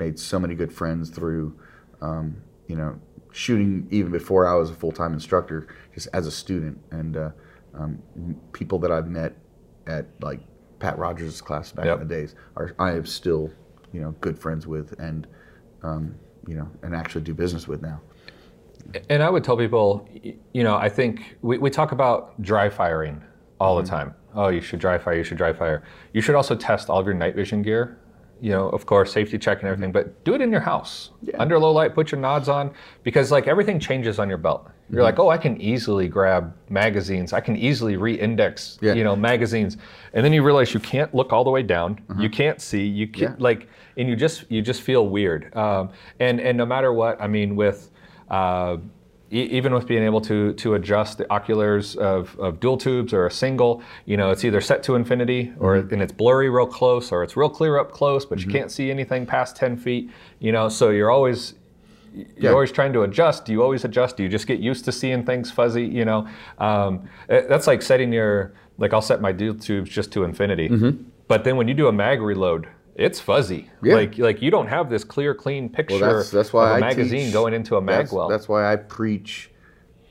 [0.00, 1.56] made so many good friends through,
[2.00, 2.98] um, you know,
[3.30, 7.30] shooting even before I was a full time instructor, just as a student, and uh,
[7.78, 7.98] um,
[8.52, 9.34] people that I've met
[9.86, 10.40] at like
[10.78, 12.00] Pat Rogers' class back Yep.
[12.02, 13.50] in the days are I am still,
[13.92, 15.26] you know, good friends with and,
[15.82, 16.14] um,
[16.46, 18.00] you know, and actually do business with now.
[19.08, 20.06] And I would tell people,
[20.52, 23.22] you know, I think we, we talk about dry firing
[23.58, 24.14] all the time.
[24.34, 25.82] Oh, you should dry fire, you should dry fire.
[26.12, 27.98] You should also test all of your night vision gear.
[28.44, 31.10] You know, of course, safety check and everything, but do it in your house.
[31.22, 31.38] Yeah.
[31.38, 34.68] Under low light, put your nods on because like everything changes on your belt.
[34.90, 37.32] You're like, oh, I can easily grab magazines.
[37.32, 38.92] I can easily re-index, Yeah.
[38.92, 39.78] you know, magazines.
[40.12, 41.98] And then you realize you can't look all the way down.
[42.18, 42.84] You can't see.
[42.86, 43.34] You can Yeah.
[43.38, 45.42] like, and you just you just feel weird.
[45.56, 45.88] Um,
[46.20, 47.90] and and no matter what, I mean, with
[48.30, 48.76] uh,
[49.34, 53.26] e- even with being able to to adjust the oculars of, of dual tubes or
[53.26, 57.12] a single, you know, it's either set to infinity or and it's blurry real close,
[57.12, 60.10] or it's real clear up close, but you can't see anything past ten feet.
[60.38, 61.54] You know, so you're always
[62.14, 62.50] you're Yeah.
[62.52, 63.44] always trying to adjust.
[63.44, 64.16] Do you always adjust?
[64.16, 65.84] Do you just get used to seeing things fuzzy?
[65.84, 70.12] You know, um, eh, that's like setting your like I'll set my dual tubes just
[70.12, 70.68] to infinity,
[71.28, 73.70] but then when you do a mag reload, it's fuzzy.
[73.82, 73.94] Yeah.
[73.96, 76.74] Like like you don't have this clear, clean picture Well, that's that's why of a
[76.76, 78.28] I magazine teach- going into a mag that's, well.
[78.28, 79.50] That's why I preach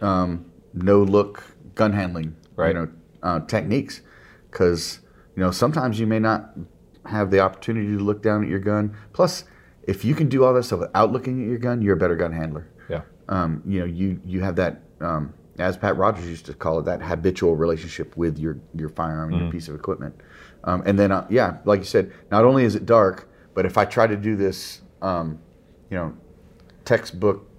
[0.01, 1.43] um, no look
[1.75, 2.69] gun handling, Right.
[2.69, 2.87] you know,
[3.21, 4.01] uh, techniques,
[4.51, 4.99] because
[5.35, 6.51] you know sometimes you may not
[7.05, 8.95] have the opportunity to look down at your gun.
[9.13, 9.43] Plus,
[9.83, 12.15] if you can do all that stuff without looking at your gun, you're a better
[12.15, 12.67] gun handler.
[12.89, 13.01] yeah.
[13.29, 14.81] Um, you know, you you have that.
[14.99, 19.31] Um, as Pat Rogers used to call it, that habitual relationship with your, your firearm
[19.33, 20.15] and your piece of equipment.
[20.63, 23.77] Um, and then, uh, yeah, like you said, not only is it dark, but if
[23.77, 25.39] I try to do this, um,
[25.89, 26.13] you know,
[26.85, 27.49] textbook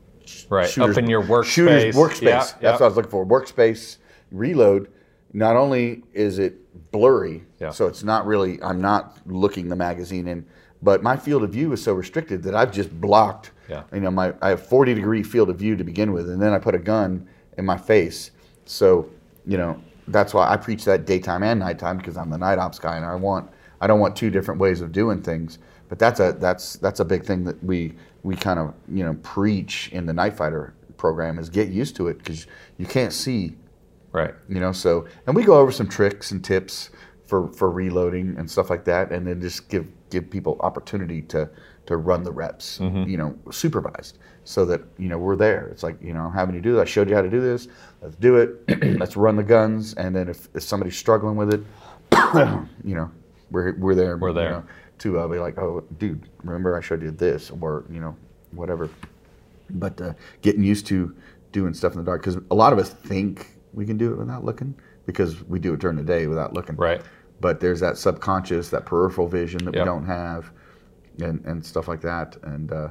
[0.48, 2.20] Right, up shooter's- in your workspace, shooter's workspace.
[2.20, 2.22] workspace.
[2.22, 3.26] Yeah, That's what I was looking for.
[3.26, 3.98] Workspace
[4.32, 4.88] reload.
[5.34, 6.56] Not only is it
[6.92, 7.70] blurry, Yeah.
[7.70, 8.62] so it's not really.
[8.62, 10.46] I'm not looking the magazine in,
[10.82, 13.50] but my field of view is so restricted that I've just blocked.
[13.68, 13.82] Yeah.
[13.92, 16.52] You know, my I have 40 degree field of view to begin with, and then
[16.52, 17.26] I put a gun
[17.58, 18.30] in my face.
[18.64, 19.06] So,
[19.46, 19.76] you know,
[20.08, 23.04] that's why I preach that daytime and nighttime because I'm the night ops guy, and
[23.04, 25.58] I want I don't want two different ways of doing things.
[25.88, 29.14] But that's a that's that's a big thing that we we kind of you know
[29.22, 32.46] preach in the night fighter program is get used to it because
[32.78, 33.56] you can't see.
[34.12, 34.34] Right.
[34.48, 36.90] you know so and we go over some tricks and tips
[37.26, 41.50] for for reloading and stuff like that and then just give give people opportunity to
[41.86, 43.10] to run the reps mm-hmm.
[43.10, 45.66] you know supervised so that you know we're there.
[45.68, 47.66] It's like you know having you do that i showed you how to do this
[48.04, 48.50] let's do it
[49.00, 51.60] let's run the guns and then if, if somebody's struggling with it
[52.84, 53.10] you know
[53.50, 54.50] we're we're there We're you there.
[54.50, 54.64] know,
[54.98, 58.14] to uh, be like oh dude remember i showed you this or you know
[58.52, 58.88] whatever
[59.70, 60.12] but uh,
[60.42, 61.14] getting used to
[61.52, 64.18] doing stuff in the dark because a lot of us think we can do it
[64.18, 64.74] without looking
[65.06, 67.00] because we do it during the day without looking Right.
[67.40, 69.82] but there's that subconscious that peripheral vision that Yep.
[69.82, 70.50] we don't have
[71.22, 72.88] and, and stuff like that and uh,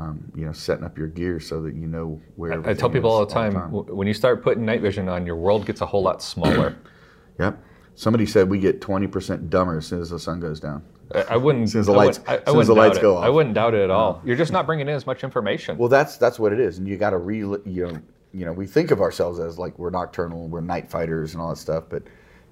[0.00, 3.10] um, you know setting up your gear so that you know where I tell people
[3.10, 5.86] all the time, w- when you start putting night vision on, your world gets a
[5.86, 6.76] whole lot smaller.
[7.38, 7.58] yep
[7.96, 10.82] somebody said we get 20% dumber as soon as the sun goes down
[11.14, 11.64] I, I wouldn't.
[11.64, 13.18] As soon as the I lights- wouldn't- I- as the lights doubt go it.
[13.18, 13.24] off.
[13.24, 14.22] I wouldn't doubt it at all.
[14.24, 15.76] You're just not bringing in as much information.
[15.76, 17.98] Well, that's that's what it is, and you got to re you know
[18.32, 21.48] you know we think of ourselves as like we're nocturnal, we're night fighters, and all
[21.50, 21.84] that stuff.
[21.90, 22.04] But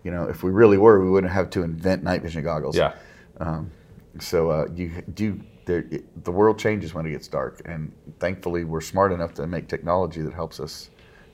[0.03, 2.77] you know, if we really were, we wouldn't have to invent night vision goggles.
[2.77, 2.95] yeah.
[3.39, 3.71] Um,
[4.19, 5.41] so uh, you do
[5.77, 9.69] it, the world changes when it gets dark, and thankfully we're smart enough to make
[9.69, 10.91] technology that helps us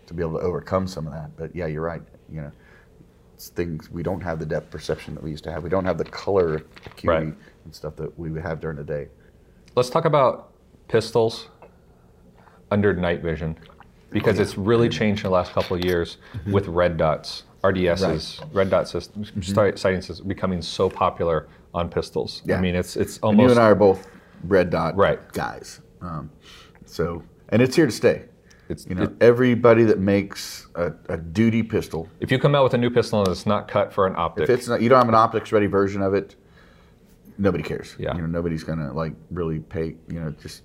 [0.07, 1.37] to be able to overcome some of that.
[1.37, 2.03] But yeah, you're right.
[2.31, 2.53] You know,
[3.35, 5.63] it's things we don't have the depth perception that we used to have.
[5.63, 7.35] We don't have the color acuity Right.
[7.65, 9.09] and stuff that we would have during the day.
[9.75, 10.53] Let's talk about
[10.89, 11.49] pistols
[12.71, 13.57] under night vision
[14.11, 16.53] because oh, it's really changed in the last couple of years mm-hmm.
[16.53, 18.99] with red dots, RDSs, red dot mm-hmm.
[18.99, 22.43] systems, sight- sighting systems becoming so popular on pistols.
[22.49, 24.09] I mean, it's it's And you almost and I are both
[24.49, 25.21] red dot Right.
[25.33, 25.81] guys.
[26.01, 26.31] Um,
[26.87, 28.25] so, and it's here to stay.
[28.69, 32.65] it's You know, it- everybody that makes a, a duty pistol, if you come out
[32.65, 34.89] with a new pistol and it's not cut for an optic, if it's not, you
[34.89, 36.37] don't have an optics ready version of it,
[37.39, 37.95] nobody cares.
[37.99, 38.15] Yeah.
[38.15, 39.97] You know, nobody's gonna like really pay.
[40.09, 40.63] You know, just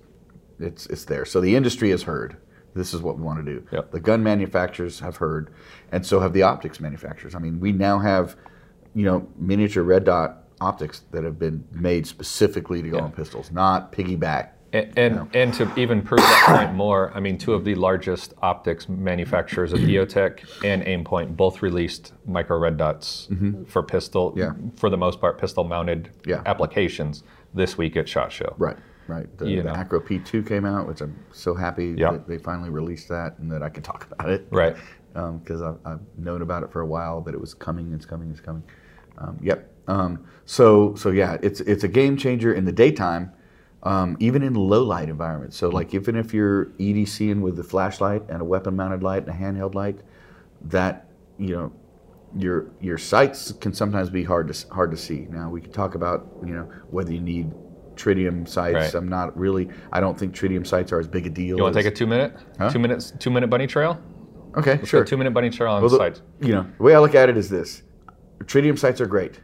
[0.60, 1.26] it's it's there.
[1.26, 2.38] So the industry has heard.
[2.76, 3.66] This is what we want to do.
[3.72, 3.92] Yep.
[3.92, 5.52] The gun manufacturers have heard,
[5.92, 7.34] and so have the optics manufacturers.
[7.34, 8.36] I mean, we now have,
[8.94, 13.04] you know, miniature red dot optics that have been made specifically to go Yeah.
[13.04, 17.40] on pistols, not piggyback And, and, and to even prove that point more, I mean,
[17.40, 23.30] two of the largest optics manufacturers of EOTech and Aimpoint both released micro red dots
[23.68, 24.52] for pistol, Yeah.
[24.76, 26.44] for the most part, pistol mounted Yeah.
[26.46, 27.24] applications
[27.56, 28.54] this week at SHOT Show.
[28.60, 29.26] Right, right.
[29.40, 32.12] The, you the Acro P2 came out, which I'm so happy Yeah.
[32.12, 34.46] that they finally released that and that I can talk about it.
[34.52, 34.76] Right.
[35.14, 38.30] Because I've, I've known about it for a while, that it was coming, it's coming,
[38.30, 38.62] it's coming.
[39.18, 39.68] Um, yep.
[39.90, 43.32] Um, so, so yeah, it's it's a game changer in the daytime.
[43.84, 45.56] um, even in low light environments.
[45.58, 49.30] So, like even if you're EDCing with a flashlight and a weapon mounted light and
[49.30, 50.00] a handheld light,
[50.66, 51.72] that you know
[52.36, 55.28] your your sights can sometimes be hard to hard to see.
[55.30, 57.52] Now we can talk about you know whether you need
[57.96, 58.76] tritium sights.
[58.76, 58.94] Right.
[58.96, 59.70] I'm not really.
[59.94, 61.56] I don't think tritium sights are as big a deal.
[61.58, 62.70] You want to take a two minute, Huh?
[62.70, 64.00] two minutes, two minute bunny trail?
[64.58, 65.06] Okay, Let's sure.
[65.06, 66.22] two minute bunny trail on Well, the- sights.
[66.42, 67.82] You know, the way I look at it is this:
[68.44, 69.40] tritium sights are great.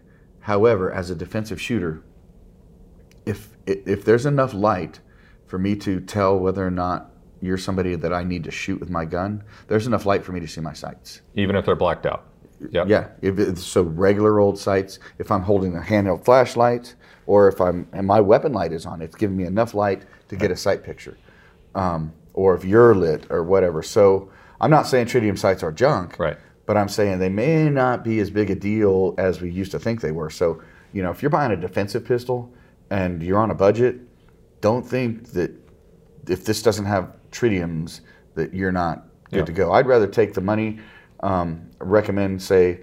[0.45, 2.03] However, as a defensive shooter,
[3.25, 4.99] if if there's enough light
[5.47, 7.09] for me to tell whether or not
[7.41, 10.39] you're somebody that I need to shoot with my gun, there's enough light for me
[10.39, 11.21] to see my sights.
[11.33, 12.25] Even if they're blacked out.
[12.69, 12.87] Yep.
[12.87, 16.93] Yeah, if it's so regular old sights, if I'm holding a handheld flashlight
[17.25, 20.35] or if I'm and my weapon light is on, it's giving me enough light to
[20.35, 21.17] get a sight picture.
[21.73, 23.81] Um, or if you're lit or whatever.
[23.81, 24.29] So
[24.61, 26.37] I'm not saying tritium sights are junk, Right.
[26.65, 29.79] But I'm saying they may not be as big a deal as we used to
[29.79, 30.29] think they were.
[30.29, 30.61] So,
[30.93, 32.51] you know, if you're buying a defensive pistol
[32.89, 33.97] and you're on a budget,
[34.61, 35.51] don't think that
[36.27, 38.01] if this doesn't have tritiums
[38.35, 39.45] that you're not good Yeah.
[39.45, 39.71] to go.
[39.73, 40.79] I'd rather take the money.
[41.21, 42.79] Um, recommend say,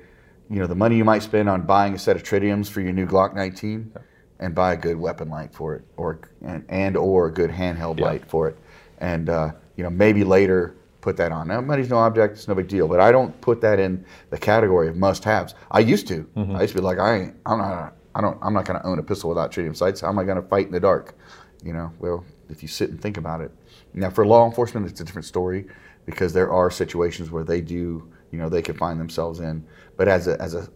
[0.48, 2.92] you know, the money you might spend on buying a set of tritiums for your
[2.92, 3.92] new Glock 19,
[4.40, 7.98] and buy a good weapon light for it, or and, and or a good handheld
[7.98, 8.06] Yeah.
[8.06, 8.56] light for it,
[8.98, 11.48] and uh, you know maybe later put that on.
[11.48, 12.88] Now money's no object; it's no big deal.
[12.88, 15.54] But I don't put that in the category of must-haves.
[15.70, 16.24] I used to.
[16.36, 16.56] Mm-hmm.
[16.56, 17.94] I used to be like, I ain't, I'm not.
[18.14, 18.38] I don't.
[18.40, 20.00] I'm not going to own a pistol without tritium sights.
[20.00, 21.14] How am I going to fight in the dark?
[21.62, 21.92] You know.
[21.98, 23.50] Well, if you sit and think about it.
[23.92, 25.66] Now, for law enforcement, it's a different story
[26.06, 28.10] because there are situations where they do.
[28.30, 29.66] You know, they can find themselves in.
[29.96, 30.68] But as a as a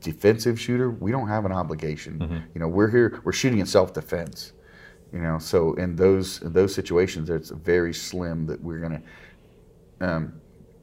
[0.00, 2.44] defensive shooter, we don't have an obligation.
[2.54, 3.20] You know, we're here.
[3.24, 4.52] We're shooting in self-defense.
[5.12, 9.02] You know, so in those in those situations, it's very slim that we're going to
[10.00, 10.40] um,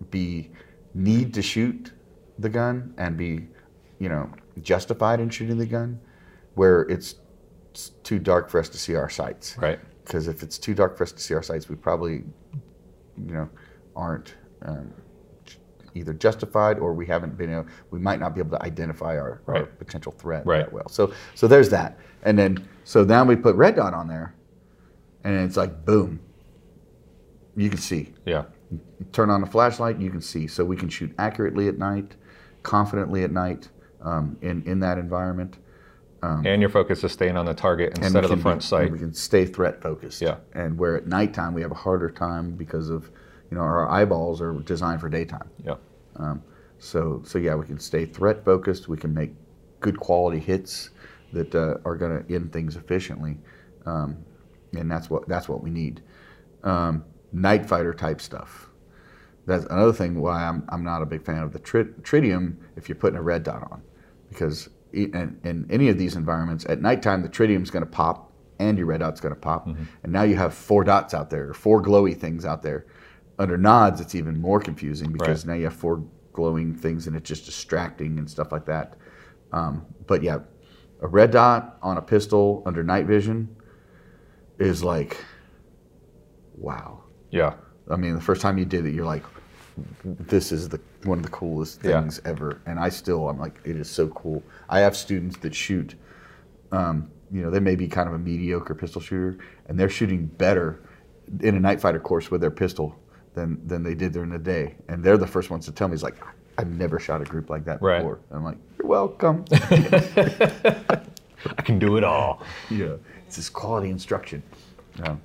[0.09, 0.51] be
[0.93, 1.91] need to shoot
[2.39, 3.47] the gun and be,
[3.99, 4.29] you know,
[4.61, 5.99] justified in shooting the gun,
[6.55, 7.15] where it's,
[7.71, 9.57] it's too dark for us to see our sights.
[9.57, 9.79] Right.
[10.03, 12.23] Because if it's too dark for us to see our sights, we probably,
[13.17, 13.49] you know,
[13.95, 14.91] aren't um,
[15.95, 19.41] either justified or we haven't been able, we might not be able to identify our,
[19.47, 20.59] our potential threat Right.
[20.59, 20.87] that well.
[20.89, 21.97] So so there's that.
[22.23, 24.35] And then so now we put red dot on there
[25.23, 26.19] and it's like boom.
[27.55, 28.13] You can see.
[28.25, 28.45] Yeah.
[29.11, 30.47] Turn on the flashlight, you can see.
[30.47, 32.15] So we can shoot accurately at night,
[32.63, 33.69] confidently at night
[34.01, 35.57] um, in, in that environment.
[36.21, 38.91] And your focus is staying on the target Um, instead of the front be- sight.
[38.91, 40.21] We can stay threat focused.
[40.21, 40.37] Yeah.
[40.53, 43.11] And where at nighttime we have a harder time because of,
[43.51, 45.49] you know, our eyeballs are designed for daytime.
[45.65, 45.75] Yeah.
[46.79, 48.87] So, so yeah, we can stay threat focused.
[48.89, 49.31] We can make
[49.79, 50.89] good quality hits
[51.31, 53.37] that uh, are going to end things efficiently,
[53.85, 54.17] um,
[54.73, 56.01] and that's what that's what we need.
[56.63, 58.69] Um, night fighter type stuff.
[59.45, 62.87] That's another thing why I'm, I'm not a big fan of the tri- tritium if
[62.87, 63.81] you're putting a red dot on,
[64.29, 68.77] because in, in any of these environments at nighttime the tritium's going to pop and
[68.77, 69.67] your red dot's going to pop,
[70.03, 72.85] and now you have four dots out there, or four glowy things out there.
[73.39, 77.27] Under nods, it's even more confusing because now you have four glowing things and it's
[77.27, 78.95] just distracting and stuff like that.
[79.51, 80.39] Um, but yeah,
[81.01, 83.55] a red dot on a pistol under night vision
[84.59, 85.17] is like,
[86.55, 87.02] wow.
[87.33, 87.53] Yeah.
[87.89, 89.23] I mean, the first time you did it, you're like,
[90.05, 91.99] this is the one of the coolest Yeah.
[91.99, 92.61] things ever.
[92.67, 94.41] And I still, I'm like, it is so cool.
[94.69, 95.95] I have students that shoot,
[96.71, 100.27] um, you know, they may be kind of a mediocre pistol shooter, and they're shooting
[100.27, 100.79] better
[101.41, 102.95] in a night fighter course with their pistol
[103.33, 104.75] than than they did during the day.
[104.87, 106.17] And they're the first ones to tell me, "It's like
[106.59, 107.97] I've never shot a group like that Right.
[107.97, 109.43] before." And I'm like, "You're welcome."
[111.57, 112.41] I can do it all.
[112.69, 112.93] yeah,
[113.25, 114.43] it's this quality instruction.
[115.03, 115.19] Um,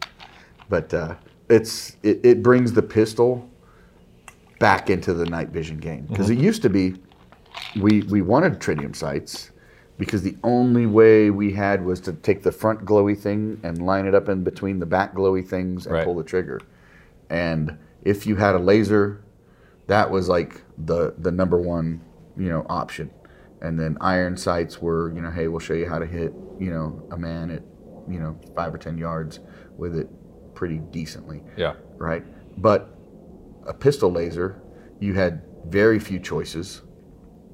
[0.70, 1.14] but uh,
[1.48, 3.48] it's it, it brings the pistol
[4.58, 6.44] back into the night vision game because it mm-hmm.
[6.44, 6.94] used to be
[7.80, 9.50] we we wanted tritium sights
[9.98, 14.06] because the only way we had was to take the front glowy thing and line
[14.06, 16.04] it up in between the back glowy things and Right.
[16.04, 16.60] pull the trigger.
[17.30, 19.20] And if you had a laser,
[19.88, 22.00] that was like the the number one
[22.36, 23.10] you know option.
[23.60, 26.70] And then iron sights were you know hey we'll show you how to hit you
[26.70, 27.62] know a man at
[28.08, 29.40] you know five or ten yards
[29.76, 30.08] with it
[30.58, 31.74] pretty decently Yeah.
[31.98, 32.24] right?
[32.60, 32.80] But
[33.64, 34.60] a pistol laser,
[34.98, 36.82] you had very few choices,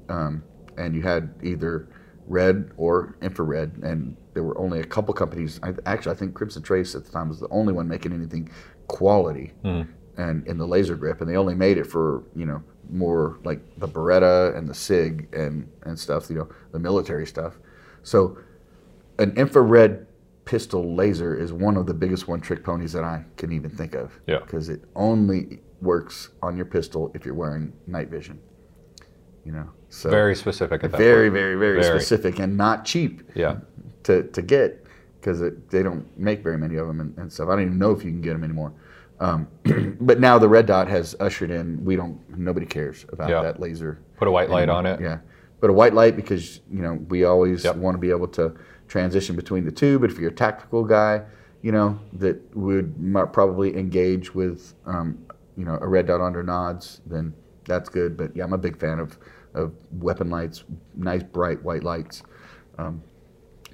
[0.09, 0.43] um,
[0.75, 1.87] and you had either
[2.27, 5.59] red or infrared, and there were only a couple companies.
[5.61, 8.49] I, actually, I think Crimson Trace at the time was the only one making anything
[8.87, 9.53] quality,
[10.17, 13.59] and in the laser grip, and they only made it for you know more like
[13.77, 17.53] the Beretta and the Sig and and stuff, you know, the military stuff.
[18.01, 18.37] So
[19.19, 20.07] an infrared
[20.45, 23.95] pistol laser is one of the biggest one trick ponies that I can even think
[23.95, 24.17] of.
[24.27, 24.39] Yeah.
[24.39, 28.39] Because it only works on your pistol if you're wearing night vision.
[29.43, 29.69] You know.
[29.89, 31.33] So Very specific at that very, point.
[31.33, 31.99] very, very, Very.
[31.99, 33.57] specific and not cheap Yeah.
[34.03, 34.85] to, to get
[35.19, 37.49] because they don't make very many of them and, and, stuff.
[37.49, 38.73] I don't even know if you can get them anymore.
[39.19, 39.47] Um,
[40.01, 41.83] but now the red dot has ushered in.
[41.83, 42.19] We don't.
[42.37, 43.41] Nobody cares about Yeah.
[43.41, 43.99] that laser.
[44.17, 44.99] Put a white light on it.
[44.99, 45.19] Yeah,
[45.61, 47.77] but a white light because you know we always Yep.
[47.77, 48.53] want to be able to
[48.87, 49.99] transition between the two.
[49.99, 51.23] But if you're a tactical guy,
[51.61, 52.93] you know that would
[53.33, 55.25] probably engage with um,
[55.57, 57.33] you know a red dot under nods, then
[57.67, 58.17] that's good.
[58.17, 59.17] But yeah, I'm a big fan of
[59.53, 60.63] of weapon lights,
[60.95, 62.21] nice bright white lights.
[62.77, 63.01] Um,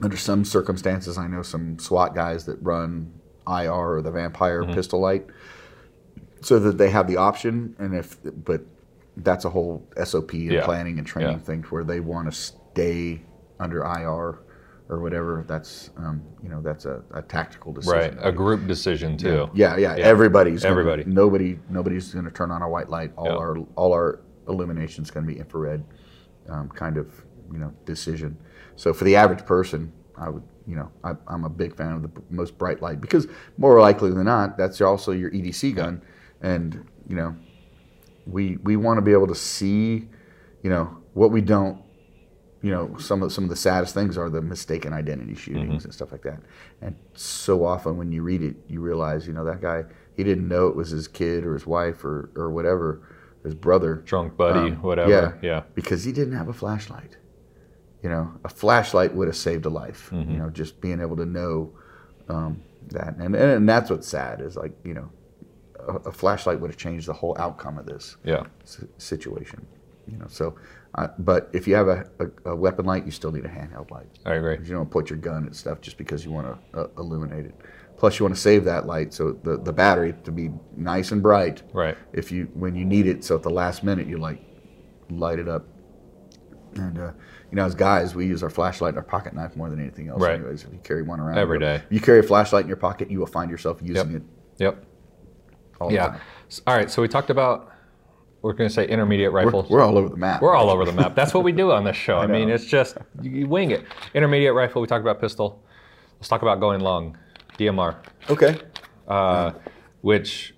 [0.02, 3.12] under some circumstances, I know some SWAT guys that run
[3.48, 4.74] IR or the Vampire Mm-hmm.
[4.74, 5.26] pistol light,
[6.42, 7.76] so that they have the option.
[7.80, 8.62] And if, but
[9.18, 10.64] that's a whole SOP and Yeah.
[10.66, 11.44] planning and training Yeah.
[11.44, 13.22] thing where they want to stay
[13.60, 14.40] under IR
[14.92, 15.44] or whatever.
[15.48, 17.98] That's um, you know that's a, a tactical decision.
[17.98, 18.14] Right.
[18.22, 19.50] A group decision too.
[19.56, 19.96] Yeah, yeah.
[19.96, 20.04] Yeah.
[20.06, 21.04] Everybody's gonna- Everybody.
[21.06, 23.12] nobody, nobody's going to turn on a white light.
[23.18, 23.32] All Yeah.
[23.38, 25.84] our all our illumination's going to be infrared,
[26.50, 27.08] um, kind of
[27.52, 28.38] you know decision.
[28.76, 32.02] So for the average person, I would you know I, I'm a big fan of
[32.04, 33.28] the most bright light because
[33.58, 36.02] more likely than not, that's also your EDC gun,
[36.42, 37.34] and you know
[38.28, 40.10] we we want to be able to see,
[40.64, 41.82] you know what we don't
[42.62, 45.94] you know, some of some of the saddest things are the mistaken identity shootings and
[45.94, 46.40] stuff like that.
[46.82, 49.86] And so often when you read it, you realize, you know, that guy
[50.16, 53.02] he didn't know it was his kid or his wife or or whatever,
[53.44, 55.10] his brother, Drunk buddy, Um, whatever.
[55.10, 55.32] yeah.
[55.42, 55.64] Yeah.
[55.74, 57.18] because he didn't have a flashlight.
[58.04, 60.10] You know, a flashlight would have saved a life.
[60.12, 60.32] Mm-hmm.
[60.32, 61.72] You know, just being able to know
[62.30, 65.10] um, that, and, and and that's what's sad is like you know,
[65.88, 68.44] a, a flashlight would have changed the whole outcome of this Yeah.
[68.66, 69.66] si- situation.
[70.08, 70.56] You know, so,
[70.96, 73.90] uh, but if you have a, a, a weapon light, you still need a handheld
[73.92, 74.08] light.
[74.26, 74.58] I agree.
[74.64, 77.56] You don't put your gun and stuff just because you want to uh, illuminate it.
[77.98, 81.22] Plus, you want to save that light so the, the battery to be nice and
[81.22, 81.62] bright.
[81.74, 81.98] Right.
[82.14, 84.42] If you when you need it, so at the last minute you like
[85.10, 85.66] light it up.
[86.76, 87.12] And uh,
[87.52, 90.08] you know, as guys, we use our flashlight and our pocket knife more than anything
[90.08, 90.22] else.
[90.22, 90.36] Right.
[90.40, 92.68] Anyways, if you carry one around every day, you- if you carry a flashlight in
[92.68, 94.22] your pocket, you will find yourself using Yep.
[94.22, 94.24] it
[94.58, 94.86] Yep.
[95.80, 96.20] all the Yeah.
[96.68, 96.90] All right.
[96.90, 97.72] So we talked about.
[98.42, 99.70] We're going to say intermediate We're, rifles.
[99.70, 100.42] we're all over the map.
[100.42, 101.16] We're all over the map.
[101.16, 102.18] That's what we do on this show.
[102.18, 103.86] I, mean, it's just you, wing it.
[104.14, 104.82] Intermediate rifle.
[104.82, 105.62] We talked about pistol.
[106.18, 107.18] Let's talk about going long.
[107.58, 107.98] DMR,
[108.30, 108.60] okay.
[109.08, 109.52] uh,
[110.02, 110.56] which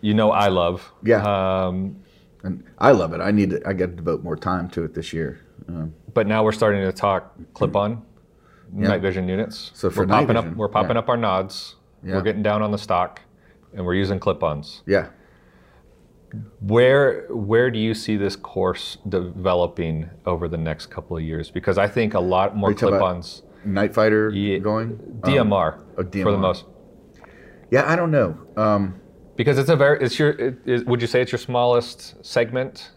[0.00, 0.92] you know I love.
[1.02, 1.22] Yeah.
[1.22, 1.96] Um,
[2.44, 3.20] And I love it.
[3.20, 3.66] I need to.
[3.66, 5.40] I got to devote more time to it this year.
[5.68, 8.02] Um, but now we're starting to talk clip-on
[8.72, 9.70] night vision units.
[9.74, 10.98] So for we're night popping up, vision, we're popping yeah.
[10.98, 11.76] up our nods.
[12.04, 12.16] Yeah.
[12.16, 13.20] We're getting down on the stock,
[13.72, 14.82] and we're using clip-ons.
[14.86, 15.08] yeah.
[16.60, 21.50] Where where do you see this course developing over the next couple of years?
[21.50, 23.42] Because I think a lot more you talking about clip-ons.
[23.64, 24.96] Night fighter Yeah, going.
[25.22, 26.64] DMR, oh, for the most.
[27.70, 28.36] Yeah, I don't know.
[28.56, 29.00] Um,
[29.36, 32.90] Because it's a very, it's your, it, is, would you say it's your smallest segment?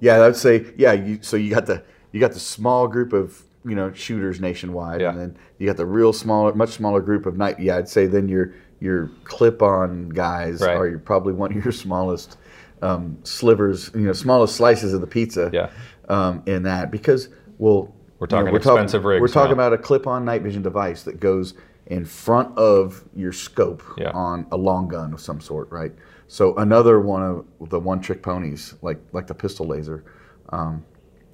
[0.00, 0.92] yeah, I would say yeah.
[0.92, 1.82] You, so you got the
[2.12, 5.10] you got the small group of you know shooters nationwide, Yeah.
[5.10, 7.58] and then you got the real smaller, much smaller group of night.
[7.60, 10.76] Yeah, I'd say then your your clip-on guys Right.
[10.76, 12.38] are probably one of your smallest
[12.82, 15.50] um, slivers, you know, smallest slices of the pizza.
[15.52, 15.70] Yeah.
[16.08, 17.28] Um, in that because
[17.58, 19.62] well, We're you know, talking talk- expensive rigs We're talking now.
[19.66, 21.54] about a clip-on night vision device that goes
[21.86, 24.10] in front of your scope Yeah.
[24.10, 25.92] on a long gun of some sort, right?
[26.28, 27.22] So another one
[27.60, 30.04] of the one-trick ponies, like like the pistol laser,
[30.50, 30.84] um,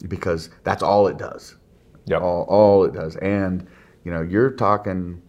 [0.06, 1.56] because that's all it does.
[2.06, 2.22] Yep.
[2.22, 3.66] All, all it does, and
[4.04, 5.20] you know, you're talking,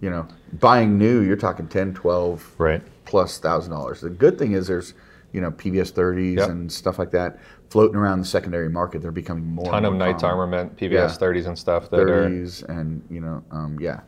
[0.00, 0.26] you know,
[0.60, 2.82] buying new, you're talking 10, 12 Right.
[3.06, 4.00] plus thousand dollars.
[4.02, 4.94] The good thing is there's,
[5.34, 6.48] you know, PVS 30s Yep.
[6.48, 9.02] and stuff like that floating around the secondary market.
[9.02, 9.64] They're becoming more.
[9.66, 10.38] Ton and of Knights common.
[10.38, 11.08] armament, PVS Yeah.
[11.28, 14.00] 30s and stuff that are, 30s and you know um, yeah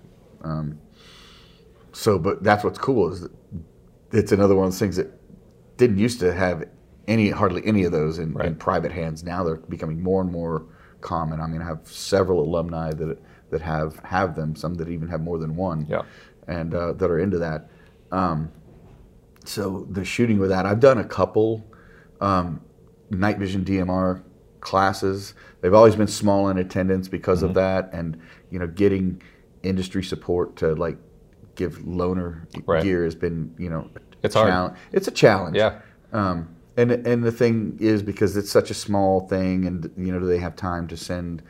[0.44, 0.78] um,
[1.92, 3.32] so but that's what's cool is that
[4.12, 5.10] it's another one of those things that
[5.76, 6.64] didn't used to have
[7.08, 10.64] any hardly any of those in, in private hands now they're becoming more and more
[11.00, 13.18] common i mean i have several alumni that
[13.50, 16.02] that have have them some that even have more than one Yeah.
[16.48, 17.68] and uh, that are into that
[18.12, 18.50] um,
[19.49, 21.64] so the shooting with that i've done a couple
[22.20, 22.61] um,
[23.11, 24.22] night vision DMR
[24.61, 25.34] classes.
[25.61, 27.49] They've always been small in attendance because Mm-hmm.
[27.51, 28.18] of that, and
[28.51, 29.22] you know, getting
[29.62, 30.97] industry support to like
[31.55, 32.82] give loaner Right.
[32.82, 34.49] gear has been you know a It's hard.
[34.49, 34.78] challenge.
[34.92, 35.57] It's a challenge.
[35.57, 35.80] yeah.
[36.12, 40.18] Um, and and the thing is because it's such a small thing, and you know,
[40.18, 41.42] do they have time to send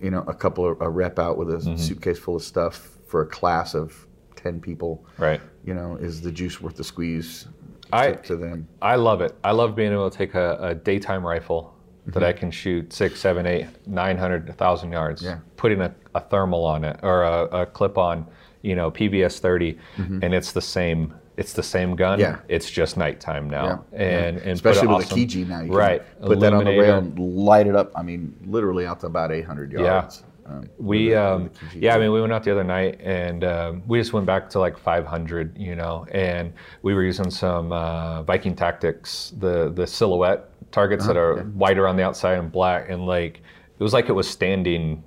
[0.00, 1.76] you know a couple of a rep out with a Mm-hmm.
[1.76, 4.06] suitcase full of stuff for a class of
[4.36, 5.04] ten people?
[5.18, 5.40] Right.
[5.64, 7.48] You know, is the juice worth the squeeze
[7.92, 8.68] I- to, them?
[8.82, 9.34] I love it.
[9.42, 11.72] I love being able to take a, a daytime rifle
[12.08, 15.22] that I can shoot six, seven, eight, nine hundred, a thousand yards.
[15.22, 15.38] Yeah.
[15.56, 18.26] Putting a, a thermal on it or a, a clip on,
[18.62, 21.12] you know, PVS 30, and it's the same.
[21.36, 22.18] It's the same gun.
[22.18, 22.34] Mm-hmm.
[22.36, 22.40] Yeah.
[22.48, 24.42] It's just nighttime now, Yeah, and yeah.
[24.44, 26.20] and especially with awesome- a Kiji now, you can right?
[26.22, 27.90] Put that on the rail and light it up.
[27.96, 29.82] I mean, literally out to about 800 yards.
[29.84, 29.92] Yeah.
[30.00, 30.22] yards.
[30.48, 31.82] Um, We, the- um, with the QG.
[31.82, 34.48] yeah, I mean, we went out the other night and um, we just went back
[34.50, 39.86] to like 500, you know, and we were using some uh, Viking Tactics, the the
[39.86, 43.40] silhouette targets that are whiter on the outside and black, and like
[43.78, 45.02] it was like it was standing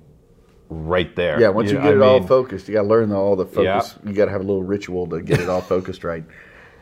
[0.68, 1.40] right there.
[1.40, 3.34] Yeah, once you, know, get I it all mean, focused, you got to learn all
[3.36, 3.64] the focus.
[3.64, 3.80] Yeah.
[3.80, 3.98] focus.
[4.06, 6.24] You got to have a little ritual to get it all focused right,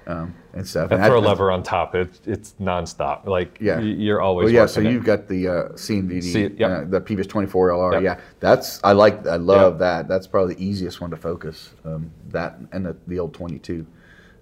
[0.08, 0.90] um, and stuff.
[0.90, 1.94] and And throw a lever on top.
[1.94, 3.26] It's it's nonstop.
[3.26, 3.78] Like Yeah.
[3.78, 4.46] you're always.
[4.46, 4.66] Well, yeah.
[4.66, 4.90] So it.
[4.90, 6.70] you've got the uh, CNVD, C- yep.
[6.70, 7.92] uh, the PVS 24 LR.
[7.92, 8.02] Yep.
[8.02, 9.26] Yeah, that's I like.
[9.26, 10.08] I love that.
[10.08, 11.74] That's probably the easiest one to focus.
[11.84, 13.86] Um, that and the, the old 22.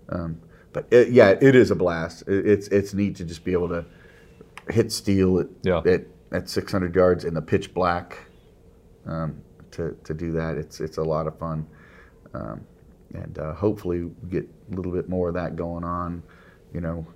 [0.09, 0.41] Um,
[0.73, 2.23] but it, yeah, it is a blast.
[2.29, 3.85] It, it's it's neat to just be able to
[4.71, 5.79] hit steel at Yeah.
[5.85, 8.19] at, at 600 yards in the pitch black.
[9.07, 9.41] Um,
[9.73, 11.67] to, to do that, it's it's a lot of fun,
[12.35, 12.61] um,
[13.15, 16.23] and uh, hopefully get a little bit more of that going on.
[16.75, 17.07] You know,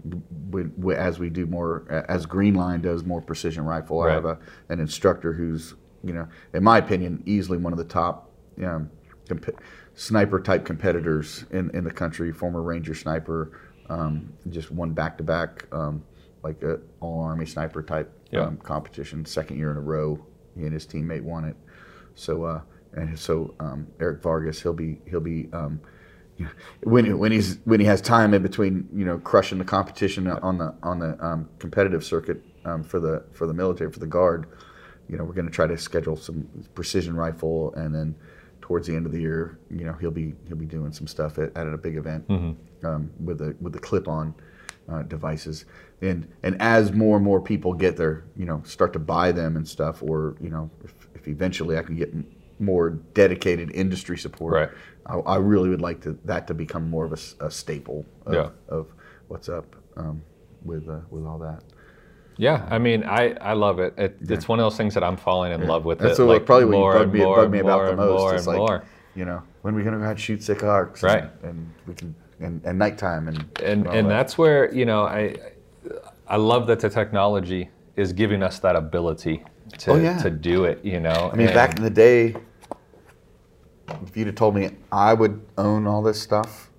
[0.51, 4.01] w- w- as we do more, as Greenline does more precision rifle.
[4.01, 4.39] I have a,
[4.71, 8.31] an instructor who's, you know, in my opinion, easily one of the top
[8.65, 8.91] um,
[9.29, 9.61] comp-
[9.95, 12.33] sniper type competitors in, in the country.
[12.33, 13.61] Former Ranger sniper,
[13.91, 15.67] um, just won back to back,
[16.43, 18.11] like a all Army sniper type
[18.45, 20.25] um, competition, second year in a row.
[20.57, 21.57] He and his teammate won it.
[22.15, 22.61] So, uh,
[22.95, 25.81] and so um, Eric Vargas, he'll be he'll be um,
[26.37, 26.51] you know,
[26.85, 30.59] when when he's when he has time in between, you know, crushing the competition on
[30.59, 34.47] the on the um, competitive circuit um, for the for the military for the guard.
[35.09, 38.15] You know, we're going to try to schedule some precision rifle, and then
[38.61, 41.39] towards the end of the year, you know, he'll be he'll be doing some stuff
[41.39, 42.25] at, at a big event
[42.85, 44.35] um, with the with the clip-on
[44.89, 45.65] uh, devices.
[46.01, 49.57] And and as more and more people get their, you know, start to buy them
[49.57, 52.15] and stuff, or you know, if, if eventually I can get
[52.61, 54.69] more dedicated industry support, Right.
[55.07, 58.49] I, I really would like to that to become more of a staple of, Yeah.
[58.69, 58.87] of
[59.29, 60.23] what's up um,
[60.65, 61.63] with uh, with all that.
[62.37, 63.93] Yeah, I mean, I, I love it.
[63.99, 65.99] it It's one of those things that I'm falling in love with.
[65.99, 68.33] That's it, like probably what bugged me, and me about more the and most.
[68.35, 68.85] it's and like, more.
[69.15, 71.03] you know, when are we gonna go out and shoot sick arcs?
[71.03, 71.25] Right.
[71.25, 74.11] And, and we can and, and nighttime and and all and that.
[74.15, 75.37] that's where you know I
[76.27, 79.45] I love that the technology is giving us that ability
[79.79, 80.17] to Oh, yeah.
[80.23, 80.83] to do it.
[80.85, 82.35] You know, I mean, back in the day,
[84.03, 86.71] if you'd have told me I would own all this stuff,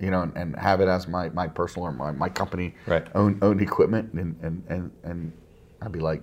[0.00, 3.06] you know, and, and have it as my, my personal or my, my company Right.
[3.14, 5.32] own owned equipment, and, and, and, and
[5.82, 6.22] I'd be like,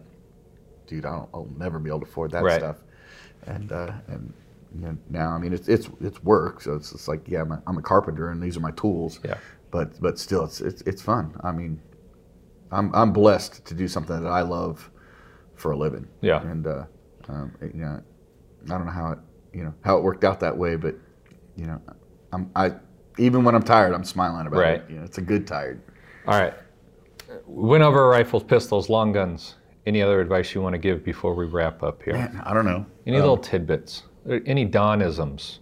[0.88, 2.60] dude, I don't, I'll never be able to afford that Right.
[2.60, 2.78] stuff.
[3.48, 4.34] And uh, and
[4.76, 7.52] you know, now, I mean, it's it's it's work, so it's just like, yeah, I'm
[7.52, 9.20] a, I'm a carpenter, and these are my tools.
[9.24, 9.38] Yeah.
[9.72, 11.36] But but still, it's it's it's fun.
[11.44, 11.82] I mean,
[12.72, 14.90] I'm I'm blessed to do something that I love
[15.56, 16.08] for a living.
[16.22, 16.42] Yeah.
[16.42, 16.86] And uh,
[17.28, 18.02] um, you know,
[18.66, 19.20] I don't know how it
[19.54, 20.96] you know how it worked out that way, but
[21.56, 21.80] you know,
[22.32, 22.74] I'm I
[23.18, 24.76] even when I'm tired, I'm smiling about Right.
[24.82, 24.86] it.
[24.90, 25.82] You know, it's a good tired.
[26.28, 26.54] all right,
[27.46, 29.56] win over rifles, pistols, long guns.
[29.86, 32.14] Any other advice you want to give before we wrap up here?
[32.14, 32.86] Man, I don't know.
[33.06, 34.04] Any Um, little tidbits?
[34.46, 35.60] Any Donisms?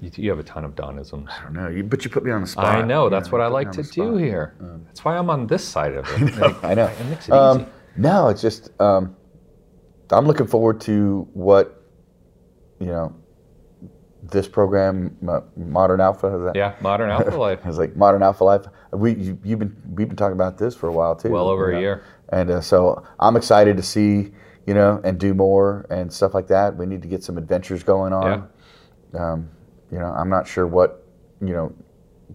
[0.00, 1.28] You, you have a ton of Donisms.
[1.28, 1.68] I don't know.
[1.68, 2.64] You, but you put me on the spot.
[2.64, 3.10] I know.
[3.10, 4.54] That's you what I like to do here.
[4.86, 6.34] That's why I'm on this side of it.
[6.38, 6.86] Like, I know.
[6.86, 7.68] It makes it Um, easy.
[7.98, 9.14] no, it's just um,
[10.10, 11.79] I'm looking forward to what
[12.80, 13.14] you know
[14.22, 15.16] this program,
[15.56, 16.28] Modern Alpha.
[16.44, 17.60] That, Yeah, modern alpha life.
[17.64, 18.66] I was like Modern Alpha Life.
[18.92, 21.30] We you, you've been we've been talking about this for a while too.
[21.30, 21.80] Well over a know?
[21.80, 22.04] year.
[22.30, 24.32] and uh, so I'm excited to see
[24.66, 26.76] you know and do more and stuff like that.
[26.76, 28.48] We need to get some adventures going on.
[29.14, 29.48] Um,
[29.90, 31.04] you know, I'm not sure what
[31.40, 31.72] you know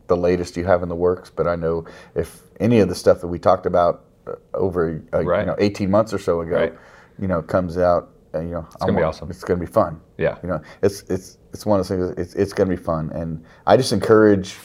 [0.07, 1.85] the latest you have in the works, but I know
[2.15, 5.41] if any of the stuff that we talked about uh, over uh, Right.
[5.41, 6.73] you know 18 months or so ago, Right.
[7.19, 9.29] you know, comes out, uh, Uh, you know, it's gonna be awesome.
[9.29, 9.99] It's going to be fun.
[10.17, 10.37] Yeah.
[10.43, 12.17] You know, it's it's it's one of those things.
[12.17, 14.57] It's it's going to be fun, and I just encourage,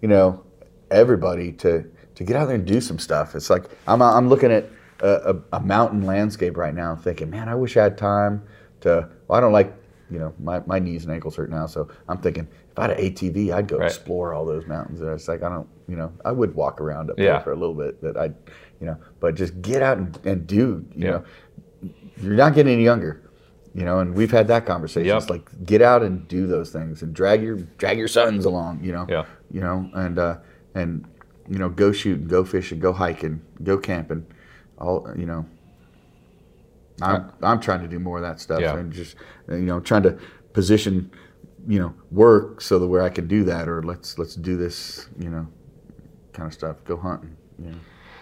[0.00, 0.42] you know,
[0.90, 3.34] everybody to to get out there and do some stuff.
[3.34, 4.66] It's like I'm I'm looking at
[5.00, 8.42] a, a, a mountain landscape right now, thinking, man, I wish I had time
[8.80, 9.08] to.
[9.28, 9.72] Well, I don't like,
[10.10, 12.98] you know, my, my knees and ankles hurt now, so I'm thinking if I had
[12.98, 13.86] an ATV, I'd go Right.
[13.86, 15.00] explore all those mountains.
[15.02, 17.32] And it's like I don't, you know, I would walk around up Yeah.
[17.32, 18.24] there for a little bit, but I,
[18.80, 21.10] you know, but just get out and, and do, you Yeah.
[21.10, 21.24] know,
[22.22, 23.22] you're not getting any younger.
[23.74, 25.06] You know, and we've had that conversation.
[25.08, 25.16] Yep.
[25.18, 28.82] It's like get out and do those things and drag your drag your sons along.
[28.82, 29.24] You know, Yeah.
[29.52, 30.38] you know, and uh,
[30.74, 31.06] and
[31.48, 34.26] you know, go shoot and go fishing, go hiking, go camping.
[34.78, 35.46] All you know,
[37.00, 38.76] I'm I'm trying to do more of that stuff Yeah.
[38.76, 39.16] and just
[39.48, 40.18] you know trying to
[40.52, 41.10] position
[41.68, 45.08] you know work so that where I can do that or let's let's do this
[45.18, 45.46] you know
[46.32, 46.82] kind of stuff.
[46.84, 47.36] Go hunting.
[47.62, 47.78] You know.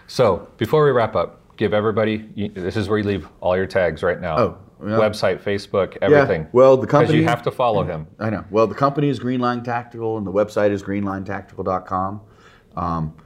[0.07, 2.29] So before we wrap up, give everybody.
[2.35, 4.39] You, this is where you leave all your tags right now.
[4.39, 4.89] Oh, yeah.
[4.97, 6.43] website, Facebook, everything.
[6.43, 6.49] Yeah.
[6.53, 7.07] Well, the company.
[7.09, 8.07] because you have to follow him.
[8.19, 8.45] I know.
[8.51, 12.21] Well, the company is Greenline Tactical, and the website is greenlinetactical.com.
[12.77, 13.17] Um,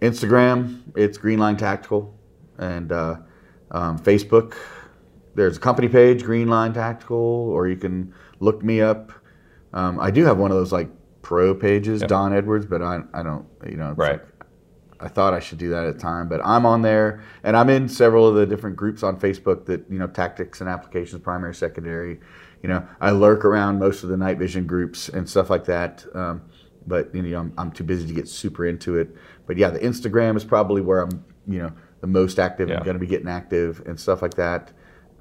[0.00, 2.14] Instagram, it's Greenline Tactical,
[2.58, 3.16] and uh,
[3.70, 4.54] um, Facebook,
[5.34, 9.12] there's a company page, Greenline Tactical, or you can look me up.
[9.72, 10.88] Um, I do have one of those like
[11.22, 14.12] pro pages, Don Edwards, but I I don't you know it's Right.
[14.12, 14.35] like
[15.00, 17.68] I thought I should do that at the time, but I'm on there, and I'm
[17.68, 21.54] in several of the different groups on Facebook that you know tactics and applications, primary,
[21.54, 22.20] secondary.
[22.62, 26.04] You know, I lurk around most of the night vision groups and stuff like that.
[26.14, 26.42] Um,
[26.86, 29.14] but you know, I'm, I'm too busy to get super into it.
[29.46, 32.68] But yeah, the Instagram is probably where I'm you know the most active.
[32.68, 32.78] Yeah.
[32.78, 34.72] I'm going to be getting active and stuff like that.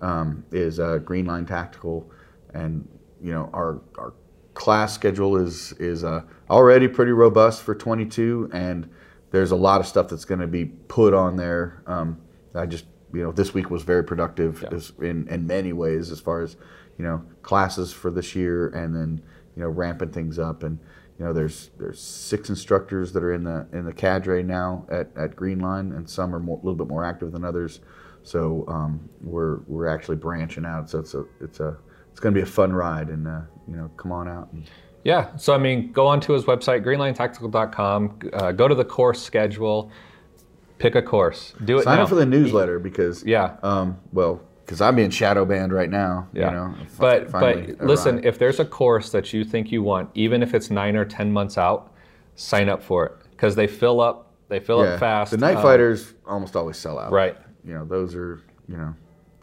[0.01, 2.11] Um, is uh, Greenline Tactical,
[2.53, 2.88] and
[3.21, 4.13] you know our our
[4.53, 8.89] class schedule is is uh, already pretty robust for 22, and
[9.36, 11.83] there's a lot of stuff that's going to be put on there.
[11.88, 12.21] Um,
[12.53, 16.21] I just you know this week was very productive as, in in many ways as
[16.21, 16.55] far as
[16.97, 19.21] you know classes for this year, and then
[19.55, 20.79] you know ramping things up and.
[21.17, 25.15] You know, there's there's six instructors that are in the in the cadre now at,
[25.15, 27.79] at Greenline, and some are more, a little bit more active than others.
[28.23, 30.89] So um, we're we're actually branching out.
[30.89, 31.77] So it's a it's a
[32.16, 34.49] it's going to be a fun ride, and uh, you know, come on out.
[34.53, 34.63] And,
[35.03, 35.36] Yeah.
[35.36, 38.20] So I mean, go onto his website, greenlinetactical.com.
[38.32, 39.91] Uh, go to the course schedule.
[40.78, 41.53] Pick a course.
[41.66, 42.03] Do it sign now.
[42.03, 43.57] up for the newsletter because Yeah.
[43.63, 46.30] um, well, because I'm being shadow banned right now.
[46.32, 46.51] Yeah.
[46.51, 50.41] You know, but but listen, if there's a course that you think you want, even
[50.41, 51.91] if it's nine or ten months out,
[52.36, 54.32] sign up for it because they fill up.
[54.47, 55.32] They fill yeah, up fast.
[55.32, 57.11] the night Um, fighters almost always sell out.
[57.11, 57.36] Right.
[57.66, 58.95] You know, those are you know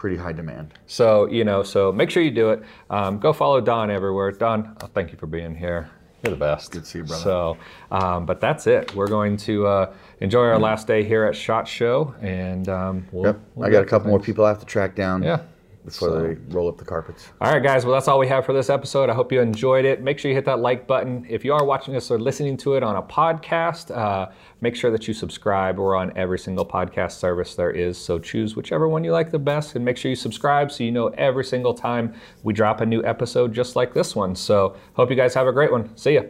[0.03, 0.75] pretty high demand.
[0.87, 2.61] So you know, so make sure you do it.
[2.91, 4.33] Um, go follow Don everywhere.
[4.33, 5.89] Don, oh, thank you for being here.
[6.25, 6.73] You're the best.
[6.73, 7.23] Good to see you, brother.
[7.23, 7.57] So,
[7.93, 8.93] um, but that's it.
[8.97, 13.27] We're going to uh, enjoy our last day here at Shot Show, and um, we'll,
[13.27, 13.41] Yep.
[13.55, 15.23] we'll I got a couple more people I have to track down.
[15.23, 15.43] Yeah.
[15.85, 17.33] Before So- they roll up the carpets.
[17.41, 17.85] All right, guys.
[17.85, 19.11] Well, that's all we have for this episode.
[19.11, 20.01] I hope you enjoyed it.
[20.01, 21.27] Make sure you hit that like button.
[21.29, 24.31] If you are watching us or listening to it on a podcast, uh,
[24.61, 25.79] make sure that you subscribe.
[25.79, 27.99] We're on every single podcast service there is.
[27.99, 30.93] So choose whichever one you like the best and make sure you subscribe so you
[30.93, 32.15] know every single time
[32.45, 34.37] we drop a new episode just like this one.
[34.37, 35.95] So hope you guys have a great one.
[35.97, 36.23] See ya.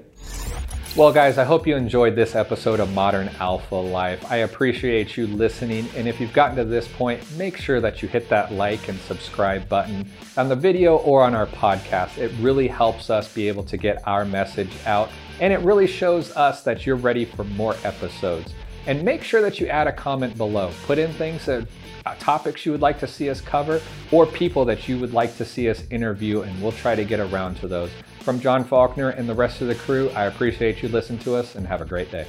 [0.95, 4.31] Well, guys, I hope you enjoyed this episode of Modern Alpha Life.
[4.31, 8.09] I appreciate you listening, and if you've gotten to this point, make sure that you
[8.09, 12.19] hit that like and subscribe button on the video or on our podcast.
[12.19, 15.09] It really helps us be able to get our message out,
[15.41, 18.53] and it really shows us that you're ready for more episodes.
[18.87, 20.73] And make sure that you add a comment below.
[20.85, 21.67] Put in things that
[22.05, 23.81] uh, topics you would like to see us cover
[24.11, 27.19] or people that you would like to see us interview, and we'll try to get
[27.19, 27.91] around to those.
[28.23, 31.57] From Jon Faulkner and the rest of the crew, I appreciate you listening to us
[31.57, 32.27] and have a great day.